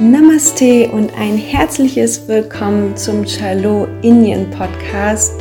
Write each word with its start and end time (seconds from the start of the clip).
Namaste 0.00 0.88
und 0.92 1.12
ein 1.18 1.36
herzliches 1.36 2.28
Willkommen 2.28 2.96
zum 2.96 3.24
Chalo 3.24 3.88
Indien 4.02 4.48
Podcast, 4.48 5.32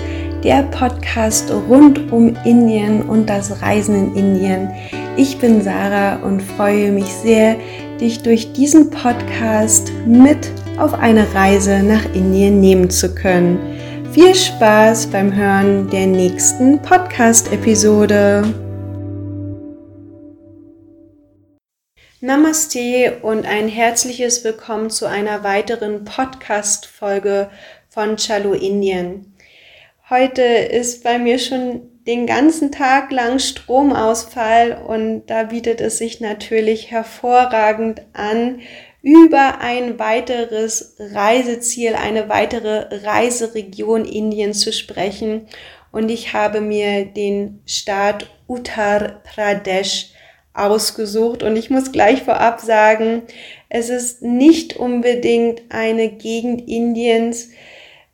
der 0.43 0.63
Podcast 0.63 1.51
rund 1.69 2.11
um 2.11 2.35
Indien 2.43 3.03
und 3.03 3.29
das 3.29 3.61
Reisen 3.61 4.15
in 4.15 4.15
Indien. 4.15 4.71
Ich 5.15 5.37
bin 5.37 5.61
Sarah 5.61 6.15
und 6.23 6.41
freue 6.41 6.91
mich 6.91 7.05
sehr, 7.05 7.57
dich 8.01 8.23
durch 8.23 8.51
diesen 8.53 8.89
Podcast 8.89 9.91
mit 10.07 10.51
auf 10.79 10.95
eine 10.95 11.31
Reise 11.35 11.83
nach 11.83 12.05
Indien 12.15 12.59
nehmen 12.59 12.89
zu 12.89 13.13
können. 13.13 13.59
Viel 14.11 14.33
Spaß 14.33 15.05
beim 15.07 15.35
Hören 15.35 15.87
der 15.91 16.07
nächsten 16.07 16.81
Podcast-Episode. 16.81 18.66
Namaste 22.19 23.19
und 23.21 23.45
ein 23.45 23.67
herzliches 23.67 24.43
Willkommen 24.43 24.89
zu 24.89 25.05
einer 25.05 25.43
weiteren 25.43 26.03
Podcast-Folge 26.03 27.51
von 27.89 28.17
Chalo 28.17 28.53
Indien. 28.53 29.35
Heute 30.09 30.41
ist 30.41 31.03
bei 31.03 31.19
mir 31.19 31.37
schon 31.37 31.81
den 32.07 32.25
ganzen 32.25 32.71
Tag 32.71 33.11
lang 33.11 33.37
Stromausfall 33.37 34.83
und 34.87 35.27
da 35.27 35.43
bietet 35.43 35.79
es 35.79 35.99
sich 35.99 36.19
natürlich 36.19 36.89
hervorragend 36.89 38.01
an, 38.13 38.61
über 39.03 39.59
ein 39.61 39.99
weiteres 39.99 40.95
Reiseziel, 40.97 41.93
eine 41.93 42.29
weitere 42.29 42.87
Reiseregion 43.05 44.05
Indiens 44.05 44.61
zu 44.61 44.73
sprechen. 44.73 45.45
Und 45.91 46.09
ich 46.09 46.33
habe 46.33 46.61
mir 46.61 47.05
den 47.05 47.61
Staat 47.67 48.25
Uttar 48.47 49.21
Pradesh 49.23 50.13
ausgesucht. 50.57 51.43
Und 51.43 51.55
ich 51.55 51.69
muss 51.69 51.91
gleich 51.91 52.23
vorab 52.23 52.61
sagen, 52.61 53.23
es 53.69 53.89
ist 53.89 54.21
nicht 54.21 54.75
unbedingt 54.77 55.61
eine 55.69 56.09
Gegend 56.09 56.67
Indiens, 56.67 57.49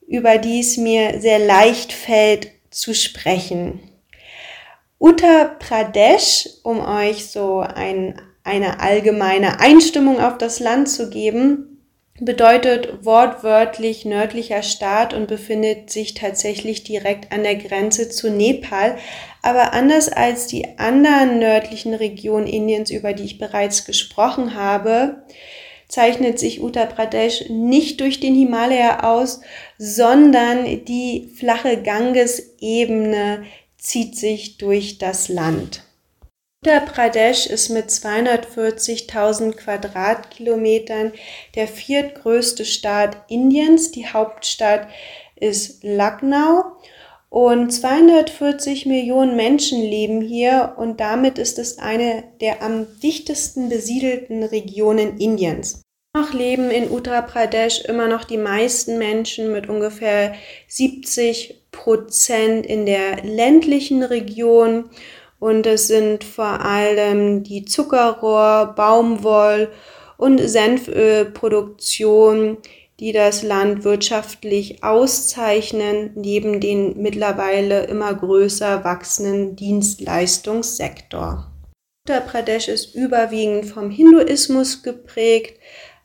über 0.07 0.37
die 0.37 0.59
es 0.59 0.77
mir 0.77 1.19
sehr 1.21 1.39
leicht 1.39 1.93
fällt 1.93 2.49
zu 2.69 2.93
sprechen. 2.93 3.79
Uttar 4.99 5.57
Pradesh, 5.59 6.49
um 6.63 6.79
euch 6.79 7.27
so 7.27 7.59
ein, 7.59 8.21
eine 8.43 8.79
allgemeine 8.79 9.59
Einstimmung 9.59 10.19
auf 10.19 10.37
das 10.37 10.59
Land 10.59 10.89
zu 10.89 11.09
geben, 11.09 11.72
bedeutet 12.19 13.05
wortwörtlich 13.05 14.05
nördlicher 14.05 14.61
Staat 14.61 15.13
und 15.13 15.27
befindet 15.27 15.89
sich 15.89 16.13
tatsächlich 16.13 16.83
direkt 16.83 17.31
an 17.31 17.43
der 17.43 17.55
Grenze 17.55 18.09
zu 18.09 18.29
Nepal. 18.29 18.97
Aber 19.41 19.73
anders 19.73 20.09
als 20.09 20.47
die 20.47 20.77
anderen 20.77 21.39
nördlichen 21.39 21.93
Regionen 21.93 22.47
Indiens, 22.47 22.91
über 22.91 23.13
die 23.13 23.23
ich 23.23 23.39
bereits 23.39 23.85
gesprochen 23.85 24.53
habe, 24.53 25.23
zeichnet 25.87 26.39
sich 26.39 26.61
Uttar 26.61 26.87
Pradesh 26.87 27.49
nicht 27.49 27.99
durch 27.99 28.19
den 28.19 28.35
Himalaya 28.35 29.03
aus, 29.03 29.41
sondern 29.77 30.85
die 30.85 31.29
flache 31.35 31.81
Gangesebene 31.81 33.43
zieht 33.77 34.15
sich 34.15 34.57
durch 34.57 34.97
das 34.97 35.29
Land. 35.29 35.83
Uttar 36.63 36.85
Pradesh 36.85 37.45
ist 37.45 37.67
mit 37.67 37.89
240.000 37.89 39.51
Quadratkilometern 39.57 41.11
der 41.55 41.67
viertgrößte 41.67 42.63
Staat 42.63 43.17
Indiens. 43.27 43.91
Die 43.91 44.07
Hauptstadt 44.07 44.87
ist 45.35 45.83
Lucknow 45.83 46.63
und 47.27 47.69
240 47.69 48.85
Millionen 48.85 49.35
Menschen 49.35 49.81
leben 49.81 50.21
hier 50.21 50.75
und 50.77 51.01
damit 51.01 51.37
ist 51.37 51.59
es 51.59 51.79
eine 51.79 52.23
der 52.39 52.61
am 52.61 52.87
dichtesten 53.01 53.67
besiedelten 53.67 54.43
Regionen 54.43 55.17
Indiens. 55.17 55.81
Noch 56.15 56.31
leben 56.31 56.71
in 56.71 56.89
Uttar 56.89 57.23
Pradesh 57.23 57.81
immer 57.81 58.07
noch 58.07 58.23
die 58.23 58.37
meisten 58.37 58.97
Menschen 58.97 59.51
mit 59.51 59.67
ungefähr 59.67 60.33
70 60.69 61.59
Prozent 61.73 62.65
in 62.65 62.85
der 62.85 63.21
ländlichen 63.25 64.01
Region 64.01 64.89
und 65.43 65.67
es 65.67 65.87
sind 65.87 66.23
vor 66.23 66.61
allem 66.61 67.43
die 67.43 67.65
Zuckerrohr, 67.65 68.71
Baumwoll 68.77 69.73
und 70.15 70.37
Senfölproduktion, 70.37 72.59
die 73.01 73.11
das 73.11 73.43
Land 73.43 73.83
wirtschaftlich 73.83 74.85
auszeichnen, 74.85 76.11
neben 76.15 76.61
den 76.61 77.01
mittlerweile 77.01 77.83
immer 77.87 78.13
größer 78.13 78.85
wachsenden 78.85 79.57
Dienstleistungssektor. 79.57 81.51
Uttar 82.07 82.21
Pradesh 82.21 82.69
ist 82.69 82.95
überwiegend 82.95 83.65
vom 83.65 83.91
Hinduismus 83.91 84.81
geprägt, 84.81 85.59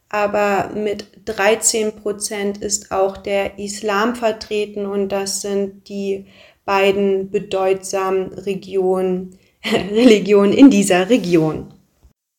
aber 0.09 0.71
mit 0.75 1.07
13 1.27 1.95
Prozent 1.95 2.59
ist 2.59 2.91
auch 2.91 3.17
der 3.17 3.61
Islam 3.61 4.17
vertreten 4.17 4.85
und 4.85 5.11
das 5.11 5.43
sind 5.43 5.89
die 5.89 6.27
beiden 6.69 7.31
bedeutsamen 7.31 8.31
Regionen, 8.35 9.39
Religionen 9.65 10.53
in 10.53 10.69
dieser 10.69 11.09
Region. 11.09 11.73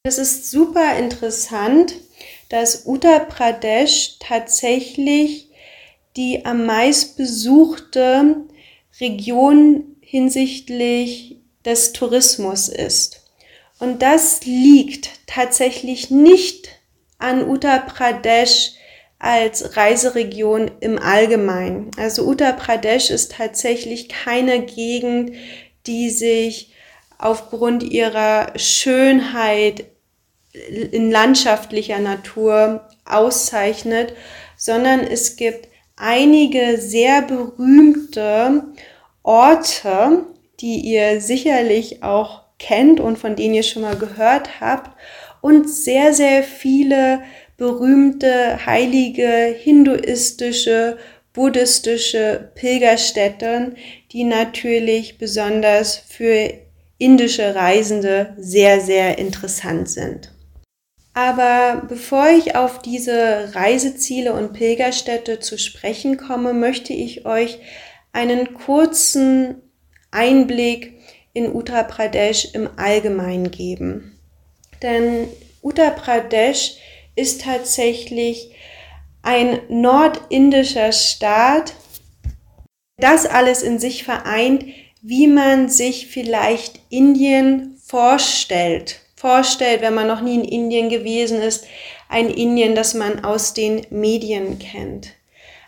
Es 0.03 0.19
ist 0.19 0.51
super 0.51 0.99
interessant, 0.99 1.95
dass 2.47 2.85
Uttar 2.85 3.21
Pradesh 3.21 4.17
tatsächlich 4.19 5.49
die 6.15 6.45
am 6.45 6.67
meist 6.67 7.17
besuchte 7.17 8.35
Region 8.99 9.95
hinsichtlich 9.99 11.37
des 11.65 11.93
Tourismus 11.93 12.67
ist. 12.67 13.23
Und 13.79 14.03
das 14.03 14.45
liegt 14.45 15.09
tatsächlich 15.25 16.11
nicht 16.11 16.69
an 17.17 17.49
Uttar 17.49 17.79
Pradesh 17.79 18.73
als 19.19 19.75
Reiseregion 19.75 20.71
im 20.79 20.97
Allgemeinen. 20.97 21.91
Also 21.97 22.25
Uttar 22.25 22.53
Pradesh 22.53 23.09
ist 23.09 23.33
tatsächlich 23.33 24.07
keine 24.07 24.61
Gegend, 24.61 25.33
die 25.85 26.09
sich 26.09 26.73
aufgrund 27.17 27.83
ihrer 27.83 28.57
Schönheit 28.57 29.85
in 30.53 31.11
landschaftlicher 31.11 31.99
Natur 31.99 32.87
auszeichnet, 33.05 34.13
sondern 34.55 35.01
es 35.01 35.35
gibt 35.35 35.67
einige 35.97 36.77
sehr 36.77 37.21
berühmte 37.21 38.63
Orte, 39.21 40.25
die 40.61 40.79
ihr 40.79 41.21
sicherlich 41.21 42.03
auch 42.03 42.43
kennt 42.57 42.99
und 42.99 43.17
von 43.17 43.35
denen 43.35 43.53
ihr 43.53 43.63
schon 43.63 43.81
mal 43.81 43.95
gehört 43.95 44.61
habt 44.61 44.91
und 45.41 45.69
sehr, 45.69 46.13
sehr 46.13 46.43
viele 46.43 47.21
berühmte 47.59 48.65
heilige 48.65 49.55
hinduistische, 49.59 50.97
buddhistische 51.33 52.51
Pilgerstätten, 52.55 53.77
die 54.11 54.23
natürlich 54.23 55.19
besonders 55.19 55.97
für 55.97 56.51
indische 56.97 57.53
Reisende 57.53 58.33
sehr, 58.37 58.81
sehr 58.81 59.19
interessant 59.19 59.89
sind. 59.89 60.31
Aber 61.13 61.83
bevor 61.87 62.29
ich 62.29 62.55
auf 62.55 62.81
diese 62.81 63.53
Reiseziele 63.53 64.33
und 64.33 64.53
Pilgerstätte 64.53 65.39
zu 65.39 65.57
sprechen 65.57 66.17
komme, 66.17 66.53
möchte 66.53 66.93
ich 66.93 67.25
euch 67.25 67.59
einen 68.13 68.53
kurzen 68.53 69.61
Einblick 70.11 70.93
in 71.33 71.53
Uttar 71.53 71.83
Pradesh 71.83 72.53
im 72.53 72.69
Allgemeinen 72.77 73.51
geben. 73.51 74.17
Denn 74.81 75.27
Uttar 75.61 75.91
Pradesh 75.91 76.77
ist 77.19 77.41
tatsächlich 77.41 78.51
ein 79.21 79.59
nordindischer 79.69 80.91
Staat, 80.91 81.73
das 82.97 83.25
alles 83.25 83.61
in 83.61 83.79
sich 83.79 84.03
vereint, 84.03 84.65
wie 85.01 85.27
man 85.27 85.69
sich 85.69 86.07
vielleicht 86.07 86.79
Indien 86.89 87.77
vorstellt. 87.85 89.01
Vorstellt, 89.15 89.81
wenn 89.81 89.93
man 89.93 90.07
noch 90.07 90.21
nie 90.21 90.35
in 90.35 90.45
Indien 90.45 90.89
gewesen 90.89 91.41
ist, 91.41 91.65
ein 92.07 92.29
Indien, 92.29 92.75
das 92.75 92.93
man 92.93 93.23
aus 93.23 93.53
den 93.53 93.85
Medien 93.89 94.59
kennt. 94.59 95.09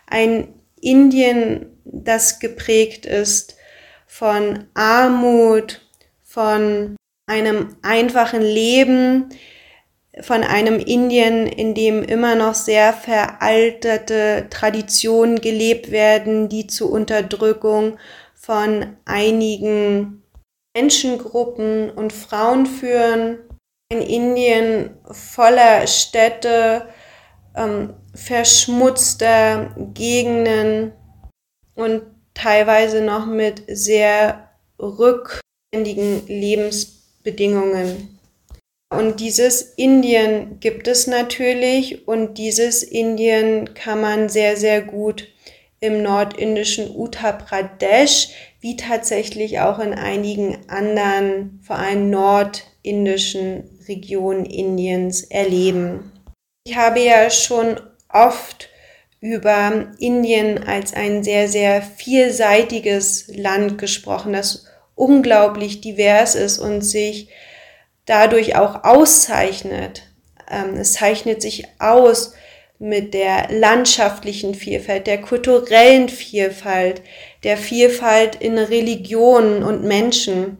Ein 0.06 0.48
Indien, 0.80 1.66
das 1.84 2.40
geprägt 2.40 3.06
ist 3.06 3.56
von 4.06 4.64
Armut, 4.74 5.80
von 6.24 6.96
einem 7.26 7.76
einfachen 7.82 8.42
Leben, 8.42 9.30
von 10.20 10.42
einem 10.42 10.78
Indien, 10.78 11.46
in 11.46 11.74
dem 11.74 12.02
immer 12.02 12.34
noch 12.34 12.54
sehr 12.54 12.92
veraltete 12.92 14.46
Traditionen 14.50 15.40
gelebt 15.40 15.90
werden, 15.90 16.48
die 16.48 16.66
zur 16.66 16.90
Unterdrückung 16.90 17.98
von 18.34 18.96
einigen 19.04 20.22
Menschengruppen 20.76 21.90
und 21.90 22.12
Frauen 22.12 22.66
führen. 22.66 23.38
Ein 23.90 24.02
Indien 24.02 24.90
voller 25.10 25.86
Städte, 25.86 26.88
ähm, 27.54 27.94
verschmutzter 28.14 29.74
Gegenden 29.94 30.92
und 31.74 32.02
teilweise 32.34 33.02
noch 33.02 33.26
mit 33.26 33.62
sehr 33.68 34.50
rückständigen 34.78 36.26
Lebensbedingungen. 36.26 38.11
Und 38.92 39.20
dieses 39.20 39.62
Indien 39.62 40.60
gibt 40.60 40.86
es 40.86 41.06
natürlich 41.06 42.06
und 42.06 42.36
dieses 42.36 42.82
Indien 42.82 43.74
kann 43.74 44.00
man 44.00 44.28
sehr, 44.28 44.56
sehr 44.56 44.82
gut 44.82 45.28
im 45.80 46.02
nordindischen 46.02 46.94
Uttar 46.94 47.38
Pradesh, 47.38 48.28
wie 48.60 48.76
tatsächlich 48.76 49.60
auch 49.60 49.78
in 49.78 49.94
einigen 49.94 50.58
anderen, 50.68 51.60
vor 51.62 51.76
allem 51.76 52.10
nordindischen 52.10 53.64
Regionen 53.88 54.44
Indiens 54.44 55.22
erleben. 55.22 56.12
Ich 56.64 56.76
habe 56.76 57.00
ja 57.00 57.30
schon 57.30 57.80
oft 58.08 58.68
über 59.20 59.92
Indien 59.98 60.62
als 60.64 60.92
ein 60.92 61.24
sehr, 61.24 61.48
sehr 61.48 61.82
vielseitiges 61.82 63.26
Land 63.34 63.78
gesprochen, 63.78 64.32
das 64.32 64.66
unglaublich 64.94 65.80
divers 65.80 66.34
ist 66.34 66.58
und 66.58 66.82
sich 66.82 67.28
dadurch 68.06 68.56
auch 68.56 68.84
auszeichnet. 68.84 70.02
Ähm, 70.50 70.74
es 70.74 70.94
zeichnet 70.94 71.42
sich 71.42 71.66
aus 71.78 72.34
mit 72.78 73.14
der 73.14 73.46
landschaftlichen 73.50 74.56
Vielfalt, 74.56 75.06
der 75.06 75.20
kulturellen 75.20 76.08
Vielfalt, 76.08 77.00
der 77.44 77.56
Vielfalt 77.56 78.34
in 78.36 78.58
Religionen 78.58 79.62
und 79.62 79.84
Menschen. 79.84 80.58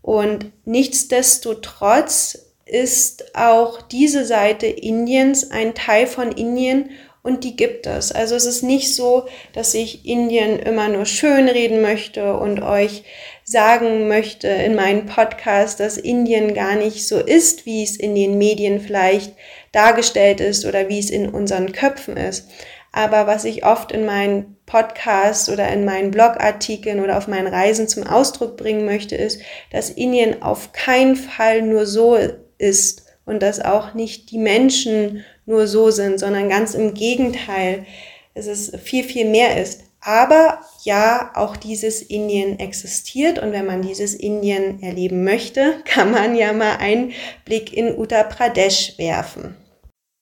Und 0.00 0.52
nichtsdestotrotz 0.64 2.46
ist 2.66 3.36
auch 3.36 3.82
diese 3.82 4.24
Seite 4.24 4.66
Indiens 4.66 5.50
ein 5.50 5.74
Teil 5.74 6.06
von 6.06 6.30
Indien 6.30 6.90
und 7.26 7.42
die 7.42 7.56
gibt 7.56 7.86
es. 7.88 8.12
Also 8.12 8.36
es 8.36 8.46
ist 8.46 8.62
nicht 8.62 8.94
so, 8.94 9.26
dass 9.52 9.74
ich 9.74 10.06
Indien 10.06 10.60
immer 10.60 10.88
nur 10.88 11.06
schön 11.06 11.48
reden 11.48 11.82
möchte 11.82 12.36
und 12.36 12.62
euch 12.62 13.02
sagen 13.42 14.06
möchte 14.06 14.46
in 14.46 14.76
meinem 14.76 15.06
Podcast, 15.06 15.80
dass 15.80 15.98
Indien 15.98 16.54
gar 16.54 16.76
nicht 16.76 17.06
so 17.06 17.18
ist, 17.18 17.66
wie 17.66 17.82
es 17.82 17.96
in 17.96 18.14
den 18.14 18.38
Medien 18.38 18.80
vielleicht 18.80 19.34
dargestellt 19.72 20.40
ist 20.40 20.64
oder 20.64 20.88
wie 20.88 21.00
es 21.00 21.10
in 21.10 21.28
unseren 21.28 21.72
Köpfen 21.72 22.16
ist. 22.16 22.48
Aber 22.92 23.26
was 23.26 23.44
ich 23.44 23.66
oft 23.66 23.90
in 23.90 24.06
meinen 24.06 24.56
Podcasts 24.64 25.48
oder 25.48 25.68
in 25.68 25.84
meinen 25.84 26.12
Blogartikeln 26.12 27.00
oder 27.00 27.18
auf 27.18 27.26
meinen 27.26 27.48
Reisen 27.48 27.88
zum 27.88 28.06
Ausdruck 28.06 28.56
bringen 28.56 28.86
möchte, 28.86 29.16
ist, 29.16 29.40
dass 29.70 29.90
Indien 29.90 30.42
auf 30.42 30.72
keinen 30.72 31.16
Fall 31.16 31.62
nur 31.62 31.86
so 31.86 32.16
ist 32.56 33.04
und 33.26 33.42
dass 33.42 33.60
auch 33.60 33.94
nicht 33.94 34.30
die 34.30 34.38
Menschen 34.38 35.24
nur 35.46 35.66
so 35.66 35.90
sind, 35.90 36.18
sondern 36.18 36.48
ganz 36.48 36.74
im 36.74 36.94
Gegenteil, 36.94 37.86
dass 38.34 38.46
es 38.46 38.72
viel, 38.82 39.04
viel 39.04 39.24
mehr 39.24 39.60
ist. 39.60 39.84
Aber 40.00 40.60
ja, 40.84 41.32
auch 41.34 41.56
dieses 41.56 42.00
Indien 42.02 42.60
existiert 42.60 43.40
und 43.40 43.52
wenn 43.52 43.66
man 43.66 43.82
dieses 43.82 44.14
Indien 44.14 44.82
erleben 44.82 45.24
möchte, 45.24 45.80
kann 45.84 46.10
man 46.10 46.36
ja 46.36 46.52
mal 46.52 46.76
einen 46.76 47.12
Blick 47.44 47.72
in 47.72 47.96
Uttar 47.98 48.24
Pradesh 48.24 48.98
werfen. 48.98 49.56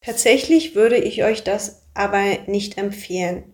Tatsächlich 0.01 0.75
würde 0.75 0.97
ich 0.97 1.25
euch 1.25 1.43
das 1.43 1.83
aber 1.95 2.23
nicht 2.47 2.79
empfehlen. 2.79 3.45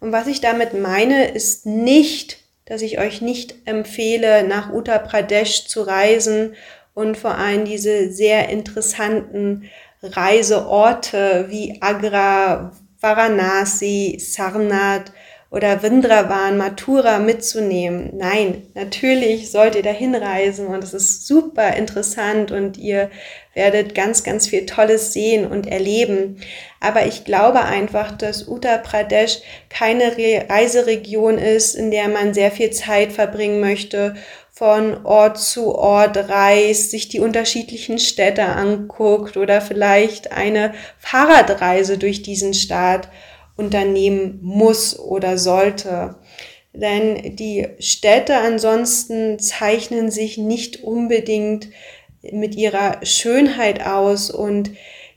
Und 0.00 0.12
was 0.12 0.26
ich 0.26 0.40
damit 0.40 0.74
meine, 0.74 1.26
ist 1.26 1.66
nicht, 1.66 2.38
dass 2.64 2.82
ich 2.82 2.98
euch 2.98 3.20
nicht 3.20 3.54
empfehle, 3.66 4.44
nach 4.44 4.72
Uttar 4.72 5.00
Pradesh 5.00 5.66
zu 5.66 5.82
reisen 5.82 6.54
und 6.94 7.16
vor 7.16 7.34
allem 7.34 7.64
diese 7.64 8.12
sehr 8.12 8.48
interessanten 8.48 9.68
Reiseorte 10.02 11.46
wie 11.48 11.78
Agra, 11.80 12.72
Varanasi, 13.00 14.18
Sarnath, 14.20 15.12
oder 15.50 15.82
Vindravan, 15.82 16.56
Mathura 16.56 17.18
mitzunehmen. 17.18 18.10
Nein, 18.16 18.68
natürlich 18.74 19.50
sollt 19.50 19.74
ihr 19.74 19.82
da 19.82 19.90
hinreisen 19.90 20.68
und 20.68 20.84
es 20.84 20.94
ist 20.94 21.26
super 21.26 21.74
interessant 21.74 22.52
und 22.52 22.76
ihr 22.76 23.10
werdet 23.54 23.96
ganz, 23.96 24.22
ganz 24.22 24.46
viel 24.46 24.64
Tolles 24.64 25.12
sehen 25.12 25.44
und 25.44 25.66
erleben. 25.66 26.40
Aber 26.78 27.06
ich 27.06 27.24
glaube 27.24 27.62
einfach, 27.62 28.16
dass 28.16 28.46
Uttar 28.46 28.78
Pradesh 28.78 29.40
keine 29.68 30.16
Reiseregion 30.16 31.36
ist, 31.36 31.74
in 31.74 31.90
der 31.90 32.06
man 32.06 32.32
sehr 32.32 32.52
viel 32.52 32.70
Zeit 32.70 33.10
verbringen 33.10 33.58
möchte, 33.58 34.14
von 34.52 35.04
Ort 35.06 35.38
zu 35.38 35.74
Ort 35.74 36.16
reist, 36.16 36.90
sich 36.90 37.08
die 37.08 37.20
unterschiedlichen 37.20 37.98
Städte 37.98 38.44
anguckt 38.44 39.36
oder 39.36 39.60
vielleicht 39.60 40.32
eine 40.32 40.74
Fahrradreise 40.98 41.98
durch 41.98 42.22
diesen 42.22 42.54
Staat 42.54 43.08
unternehmen 43.56 44.38
muss 44.42 44.98
oder 44.98 45.38
sollte. 45.38 46.16
Denn 46.72 47.36
die 47.36 47.68
Städte 47.78 48.36
ansonsten 48.36 49.38
zeichnen 49.38 50.10
sich 50.10 50.38
nicht 50.38 50.82
unbedingt 50.84 51.68
mit 52.22 52.54
ihrer 52.54 53.04
Schönheit 53.04 53.84
aus 53.86 54.30
und 54.30 54.70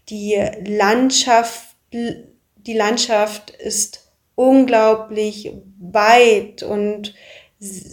die 0.10 0.42
Landschaft, 0.66 1.76
die 1.92 2.74
Landschaft 2.74 3.52
ist 3.52 4.12
unglaublich 4.36 5.52
weit 5.80 6.64
und 6.64 7.14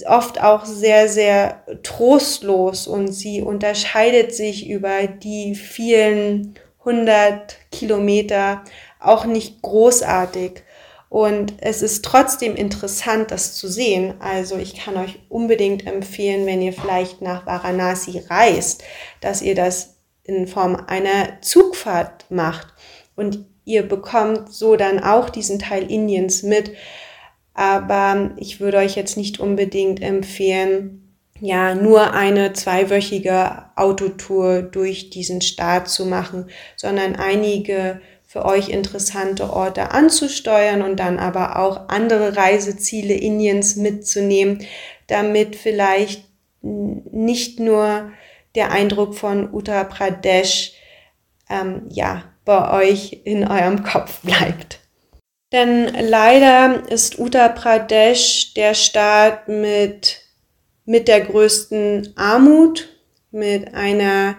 oft 0.06 0.40
auch 0.42 0.64
sehr, 0.64 1.08
sehr 1.08 1.64
trostlos 1.82 2.86
und 2.86 3.12
sie 3.12 3.42
unterscheidet 3.42 4.34
sich 4.34 4.68
über 4.68 5.06
die 5.06 5.54
vielen 5.54 6.54
hundert 6.84 7.58
Kilometer 7.70 8.64
auch 8.98 9.24
nicht 9.24 9.62
großartig. 9.62 10.62
Und 11.08 11.54
es 11.60 11.82
ist 11.82 12.04
trotzdem 12.04 12.54
interessant, 12.54 13.32
das 13.32 13.54
zu 13.54 13.66
sehen. 13.66 14.14
Also 14.20 14.56
ich 14.56 14.76
kann 14.76 14.96
euch 14.96 15.18
unbedingt 15.28 15.86
empfehlen, 15.86 16.46
wenn 16.46 16.62
ihr 16.62 16.72
vielleicht 16.72 17.20
nach 17.20 17.46
Varanasi 17.46 18.22
reist, 18.30 18.84
dass 19.20 19.42
ihr 19.42 19.56
das 19.56 19.96
in 20.22 20.46
Form 20.46 20.76
einer 20.86 21.40
Zugfahrt 21.42 22.26
macht. 22.30 22.68
Und 23.16 23.44
ihr 23.64 23.82
bekommt 23.82 24.52
so 24.52 24.76
dann 24.76 25.02
auch 25.02 25.30
diesen 25.30 25.58
Teil 25.58 25.90
Indiens 25.90 26.44
mit. 26.44 26.72
Aber 27.54 28.30
ich 28.36 28.60
würde 28.60 28.78
euch 28.78 28.96
jetzt 28.96 29.16
nicht 29.16 29.40
unbedingt 29.40 30.02
empfehlen, 30.02 31.00
ja, 31.40 31.74
nur 31.74 32.12
eine 32.12 32.52
zweiwöchige 32.52 33.64
Autotour 33.74 34.62
durch 34.62 35.10
diesen 35.10 35.40
Staat 35.40 35.88
zu 35.88 36.04
machen, 36.04 36.50
sondern 36.76 37.16
einige 37.16 38.00
für 38.26 38.44
euch 38.44 38.68
interessante 38.68 39.52
Orte 39.52 39.90
anzusteuern 39.90 40.82
und 40.82 41.00
dann 41.00 41.18
aber 41.18 41.58
auch 41.58 41.88
andere 41.88 42.36
Reiseziele 42.36 43.14
Indiens 43.14 43.76
mitzunehmen, 43.76 44.64
damit 45.08 45.56
vielleicht 45.56 46.24
nicht 46.62 47.58
nur 47.58 48.12
der 48.54 48.70
Eindruck 48.70 49.14
von 49.14 49.52
Uttar 49.52 49.84
Pradesh 49.84 50.74
ähm, 51.48 51.82
ja, 51.88 52.24
bei 52.44 52.82
euch 52.82 53.22
in 53.24 53.46
eurem 53.48 53.82
Kopf 53.82 54.20
bleibt. 54.20 54.79
Denn 55.52 55.92
leider 56.08 56.82
ist 56.88 57.18
Uttar 57.18 57.48
Pradesh 57.48 58.54
der 58.54 58.74
Staat 58.74 59.48
mit, 59.48 60.22
mit 60.84 61.08
der 61.08 61.22
größten 61.22 62.12
Armut, 62.16 62.88
mit 63.32 63.74
einer 63.74 64.36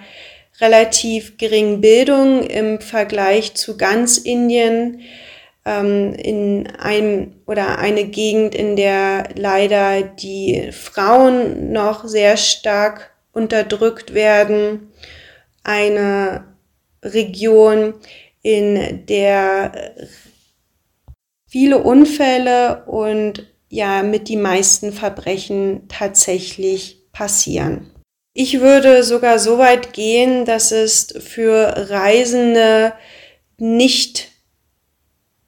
relativ 0.62 1.38
geringen 1.38 1.82
Bildung 1.82 2.44
im 2.44 2.80
Vergleich 2.80 3.56
zu 3.56 3.76
ganz 3.76 4.18
Indien 4.18 5.02
ähm, 5.66 6.14
in 6.14 6.68
einem 6.78 7.34
oder 7.46 7.80
eine 7.80 8.06
Gegend, 8.06 8.56
in 8.56 8.76
der 8.76 9.30
leider 9.36 10.02
die 10.02 10.72
Frauen 10.72 11.74
noch 11.74 12.06
sehr 12.06 12.38
stark 12.38 13.12
unterdrückt 13.34 14.14
werden, 14.14 14.92
eine 15.64 16.46
Region, 17.04 17.96
in 18.44 19.06
der 19.08 19.72
viele 21.52 21.80
Unfälle 21.80 22.86
und 22.86 23.46
ja 23.68 24.04
mit 24.04 24.30
die 24.30 24.38
meisten 24.38 24.94
Verbrechen 24.94 25.88
tatsächlich 25.90 27.04
passieren. 27.12 27.92
Ich 28.34 28.62
würde 28.62 29.04
sogar 29.04 29.38
so 29.38 29.58
weit 29.58 29.92
gehen, 29.92 30.46
dass 30.46 30.72
es 30.72 31.14
für 31.20 31.90
Reisende 31.90 32.94
nicht 33.58 34.30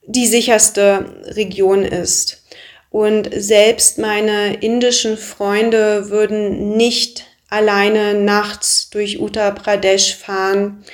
die 0.06 0.26
sicherste 0.26 1.22
Region 1.28 1.82
ist. 1.82 2.44
Und 2.90 3.30
selbst 3.34 3.98
meine 3.98 4.56
indischen 4.56 5.16
Freunde 5.16 6.10
würden 6.10 6.76
nicht 6.76 7.24
alleine 7.48 8.12
nachts 8.12 8.90
durch 8.90 9.20
Uttar 9.20 9.54
Pradesh 9.54 10.14
fahren. 10.14 10.84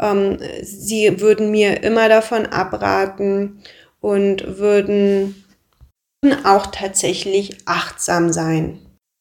Ähm, 0.00 0.38
sie 0.60 1.20
würden 1.20 1.52
mir 1.52 1.84
immer 1.84 2.08
davon 2.08 2.46
abraten 2.46 3.62
und 4.00 4.58
würden 4.58 5.44
auch 6.44 6.66
tatsächlich 6.66 7.58
achtsam 7.66 8.32
sein. 8.32 8.78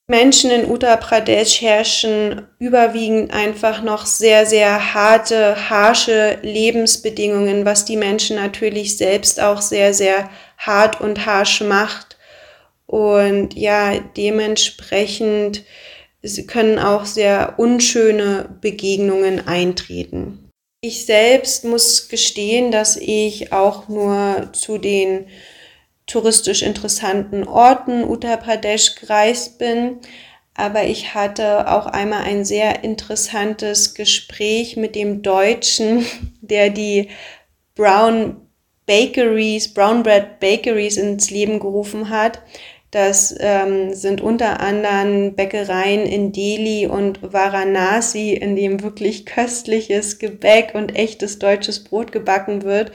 Menschen 0.10 0.50
in 0.50 0.72
Uttar 0.72 0.98
Pradesh 0.98 1.62
herrschen 1.62 2.48
überwiegend 2.58 3.32
einfach 3.32 3.84
noch 3.84 4.08
sehr, 4.08 4.48
sehr 4.48 4.96
harte, 4.96 5.70
harsche 5.70 6.40
Lebensbedingungen, 6.42 7.64
was 7.64 7.86
die 7.86 7.96
Menschen 7.96 8.38
natürlich 8.38 8.98
selbst 8.98 9.40
auch 9.40 9.62
sehr, 9.62 9.94
sehr 9.94 10.32
hart 10.58 11.00
und 11.00 11.28
harsch 11.28 11.62
macht. 11.62 12.18
Und 12.88 13.54
ja, 13.54 14.00
dementsprechend 14.18 15.64
können 16.48 16.80
auch 16.80 17.06
sehr 17.06 17.54
unschöne 17.58 18.58
Begegnungen 18.62 19.48
eintreten. 19.48 20.39
Ich 20.82 21.06
selbst 21.06 21.66
muss 21.66 22.08
gestehen, 22.08 22.72
dass 22.72 22.96
ich 22.96 23.52
auch 23.52 23.90
nur 23.90 24.50
zu 24.54 24.78
den 24.78 25.28
touristisch 26.08 26.62
interessanten 26.62 27.46
Orten 27.46 28.06
Uttar 28.06 28.38
Pradesh 28.38 28.96
gereist 28.96 29.58
bin. 29.60 29.98
Aber 30.54 30.86
ich 30.86 31.14
hatte 31.14 31.70
auch 31.70 31.86
einmal 31.86 32.24
ein 32.24 32.46
sehr 32.46 32.84
interessantes 32.86 33.94
Gespräch 33.94 34.78
mit 34.78 34.96
dem 34.96 35.22
Deutschen, 35.22 36.06
der 36.42 36.70
die 36.70 37.10
Brown 37.76 38.38
Bakeries, 38.86 39.74
Brown 39.74 40.02
Bread 40.02 40.40
Bakeries 40.40 40.96
ins 40.96 41.30
Leben 41.30 41.60
gerufen 41.60 42.10
hat. 42.10 42.42
Das 42.92 43.36
ähm, 43.40 43.94
sind 43.94 44.20
unter 44.20 44.62
anderem 44.62 45.36
Bäckereien 45.36 46.08
in 46.08 46.32
Delhi 46.32 46.88
und 46.88 47.20
Varanasi, 47.22 48.34
in 48.34 48.56
dem 48.56 48.82
wirklich 48.82 49.28
köstliches 49.28 50.18
Gebäck 50.18 50.74
und 50.74 50.96
echtes 50.96 51.38
deutsches 51.38 51.84
Brot 51.84 52.12
gebacken 52.12 52.64
wird. 52.64 52.92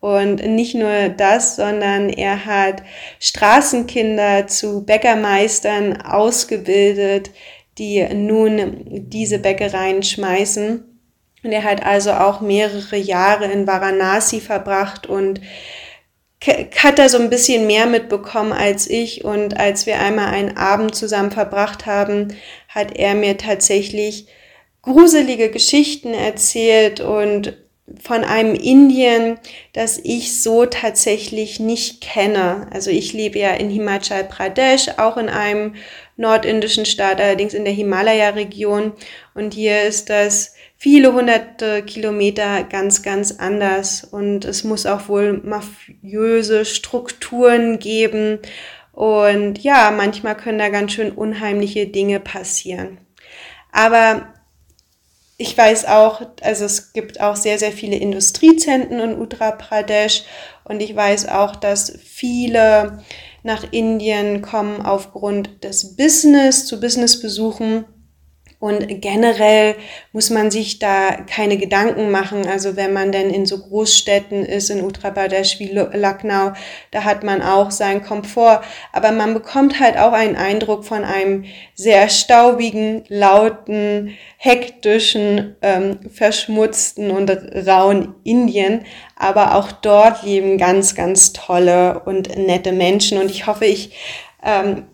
Und 0.00 0.36
nicht 0.46 0.74
nur 0.74 1.08
das, 1.10 1.56
sondern 1.56 2.08
er 2.08 2.46
hat 2.46 2.82
Straßenkinder 3.20 4.46
zu 4.46 4.84
Bäckermeistern 4.84 6.00
ausgebildet, 6.00 7.30
die 7.78 8.06
nun 8.14 8.82
diese 9.08 9.38
Bäckereien 9.38 10.02
schmeißen. 10.02 10.84
Und 11.42 11.52
er 11.52 11.64
hat 11.64 11.84
also 11.84 12.12
auch 12.12 12.40
mehrere 12.40 12.96
Jahre 12.96 13.44
in 13.46 13.66
Varanasi 13.66 14.40
verbracht 14.40 15.06
und 15.06 15.40
hat 16.46 16.98
da 16.98 17.08
so 17.08 17.18
ein 17.18 17.30
bisschen 17.30 17.66
mehr 17.66 17.86
mitbekommen 17.86 18.52
als 18.52 18.88
ich. 18.88 19.24
Und 19.24 19.58
als 19.58 19.86
wir 19.86 20.00
einmal 20.00 20.26
einen 20.26 20.56
Abend 20.56 20.94
zusammen 20.94 21.30
verbracht 21.30 21.86
haben, 21.86 22.36
hat 22.68 22.96
er 22.96 23.14
mir 23.14 23.36
tatsächlich 23.38 24.26
gruselige 24.82 25.50
Geschichten 25.50 26.12
erzählt 26.12 27.00
und 27.00 27.56
von 28.02 28.24
einem 28.24 28.54
Indien, 28.54 29.38
das 29.74 29.98
ich 30.02 30.42
so 30.42 30.64
tatsächlich 30.64 31.60
nicht 31.60 32.00
kenne. 32.00 32.66
Also 32.70 32.90
ich 32.90 33.12
lebe 33.12 33.38
ja 33.38 33.50
in 33.52 33.68
Himachal 33.68 34.24
Pradesh, 34.24 34.88
auch 34.96 35.16
in 35.16 35.28
einem 35.28 35.74
nordindischen 36.16 36.86
Staat, 36.86 37.20
allerdings 37.20 37.52
in 37.54 37.64
der 37.64 37.74
Himalaya-Region. 37.74 38.92
Und 39.34 39.54
hier 39.54 39.82
ist 39.82 40.08
das 40.08 40.53
viele 40.84 41.14
hunderte 41.14 41.82
Kilometer 41.82 42.62
ganz, 42.62 43.02
ganz 43.02 43.36
anders. 43.38 44.04
Und 44.04 44.44
es 44.44 44.64
muss 44.64 44.84
auch 44.84 45.08
wohl 45.08 45.40
mafiöse 45.42 46.66
Strukturen 46.66 47.78
geben. 47.78 48.38
Und 48.92 49.60
ja, 49.60 49.90
manchmal 49.96 50.36
können 50.36 50.58
da 50.58 50.68
ganz 50.68 50.92
schön 50.92 51.10
unheimliche 51.12 51.86
Dinge 51.86 52.20
passieren. 52.20 52.98
Aber 53.72 54.34
ich 55.38 55.56
weiß 55.56 55.86
auch, 55.86 56.20
also 56.42 56.66
es 56.66 56.92
gibt 56.92 57.18
auch 57.18 57.36
sehr, 57.36 57.58
sehr 57.58 57.72
viele 57.72 57.96
Industriezentren 57.96 59.00
in 59.00 59.18
Uttar 59.18 59.56
Pradesh 59.56 60.24
und 60.64 60.82
ich 60.82 60.94
weiß 60.94 61.28
auch, 61.28 61.56
dass 61.56 61.98
viele 62.04 63.02
nach 63.42 63.64
Indien 63.72 64.42
kommen 64.42 64.82
aufgrund 64.82 65.64
des 65.64 65.96
Business, 65.96 66.66
zu 66.66 66.78
Businessbesuchen 66.78 67.86
und 68.64 69.02
generell 69.02 69.74
muss 70.12 70.30
man 70.30 70.50
sich 70.50 70.78
da 70.78 71.10
keine 71.10 71.58
Gedanken 71.58 72.10
machen. 72.10 72.46
Also 72.46 72.76
wenn 72.76 72.94
man 72.94 73.12
denn 73.12 73.28
in 73.28 73.44
so 73.44 73.58
Großstädten 73.58 74.42
ist, 74.42 74.70
in 74.70 74.82
Uttar 74.82 75.10
Pradesh 75.10 75.58
wie 75.58 75.68
Lucknow, 75.70 76.56
da 76.90 77.04
hat 77.04 77.24
man 77.24 77.42
auch 77.42 77.70
seinen 77.70 78.02
Komfort. 78.02 78.62
Aber 78.90 79.12
man 79.12 79.34
bekommt 79.34 79.80
halt 79.80 79.98
auch 79.98 80.14
einen 80.14 80.36
Eindruck 80.36 80.86
von 80.86 81.04
einem 81.04 81.44
sehr 81.74 82.08
staubigen, 82.08 83.04
lauten, 83.08 84.16
hektischen, 84.38 85.56
ähm, 85.60 85.98
verschmutzten 86.10 87.10
und 87.10 87.30
rauen 87.66 88.14
Indien. 88.24 88.86
Aber 89.14 89.56
auch 89.56 89.72
dort 89.72 90.22
leben 90.22 90.56
ganz, 90.56 90.94
ganz 90.94 91.34
tolle 91.34 92.00
und 92.06 92.34
nette 92.38 92.72
Menschen. 92.72 93.18
Und 93.18 93.30
ich 93.30 93.46
hoffe, 93.46 93.66
ich, 93.66 93.94
ähm, 94.42 94.86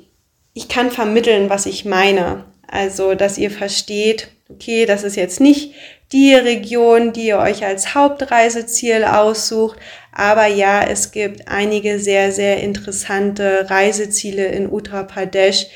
ich 0.55 0.67
kann 0.67 0.91
vermitteln, 0.91 1.51
was 1.51 1.67
ich 1.67 1.85
meine. 1.85 2.50
Also, 2.71 3.15
dass 3.15 3.37
ihr 3.37 3.51
versteht, 3.51 4.29
okay, 4.49 4.87
das 4.87 5.03
ist 5.03 5.17
jetzt 5.17 5.41
nicht 5.41 5.75
die 6.13 6.35
Region, 6.35 7.13
die 7.13 7.27
ihr 7.27 7.39
euch 7.39 7.65
als 7.65 7.95
Hauptreiseziel 7.95 9.05
aussucht, 9.05 9.79
aber 10.13 10.47
ja, 10.47 10.83
es 10.83 11.13
gibt 11.13 11.49
einige 11.49 11.99
sehr, 12.01 12.33
sehr 12.33 12.61
interessante 12.63 13.71
Reiseziele 13.71 14.47
in 14.47 14.71
Uttar 14.71 15.05
Pradesh, 15.05 15.67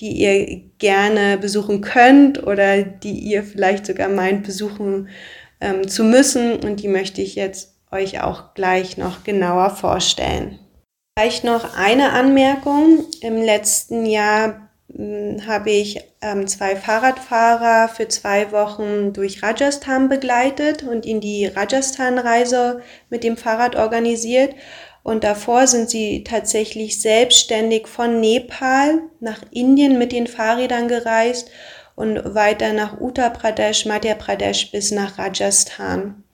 die 0.00 0.10
ihr 0.10 0.62
gerne 0.78 1.38
besuchen 1.38 1.80
könnt 1.80 2.44
oder 2.44 2.82
die 2.82 3.18
ihr 3.18 3.44
vielleicht 3.44 3.86
sogar 3.86 4.08
meint 4.08 4.44
besuchen 4.44 5.08
ähm, 5.60 5.86
zu 5.86 6.02
müssen 6.02 6.56
und 6.56 6.82
die 6.82 6.88
möchte 6.88 7.22
ich 7.22 7.36
jetzt 7.36 7.74
euch 7.92 8.20
auch 8.20 8.54
gleich 8.54 8.96
noch 8.96 9.22
genauer 9.22 9.70
vorstellen. 9.70 10.58
Vielleicht 11.16 11.44
noch 11.44 11.76
eine 11.76 12.10
Anmerkung. 12.10 13.04
Im 13.20 13.40
letzten 13.40 14.04
Jahr 14.04 14.63
habe 14.96 15.70
ich 15.70 16.00
ähm, 16.20 16.46
zwei 16.46 16.76
Fahrradfahrer 16.76 17.88
für 17.88 18.06
zwei 18.06 18.52
Wochen 18.52 19.12
durch 19.12 19.42
Rajasthan 19.42 20.08
begleitet 20.08 20.84
und 20.84 21.04
ihnen 21.04 21.20
die 21.20 21.46
Rajasthan-Reise 21.46 22.80
mit 23.10 23.24
dem 23.24 23.36
Fahrrad 23.36 23.74
organisiert. 23.74 24.54
Und 25.02 25.24
davor 25.24 25.66
sind 25.66 25.90
sie 25.90 26.22
tatsächlich 26.24 27.00
selbstständig 27.00 27.88
von 27.88 28.20
Nepal 28.20 29.00
nach 29.20 29.40
Indien 29.50 29.98
mit 29.98 30.12
den 30.12 30.28
Fahrrädern 30.28 30.86
gereist 30.86 31.50
und 31.96 32.34
weiter 32.34 32.72
nach 32.72 33.00
Uttar 33.00 33.30
Pradesh, 33.30 33.86
Madhya 33.86 34.14
Pradesh 34.14 34.70
bis 34.70 34.92
nach 34.92 35.18
Rajasthan. 35.18 36.24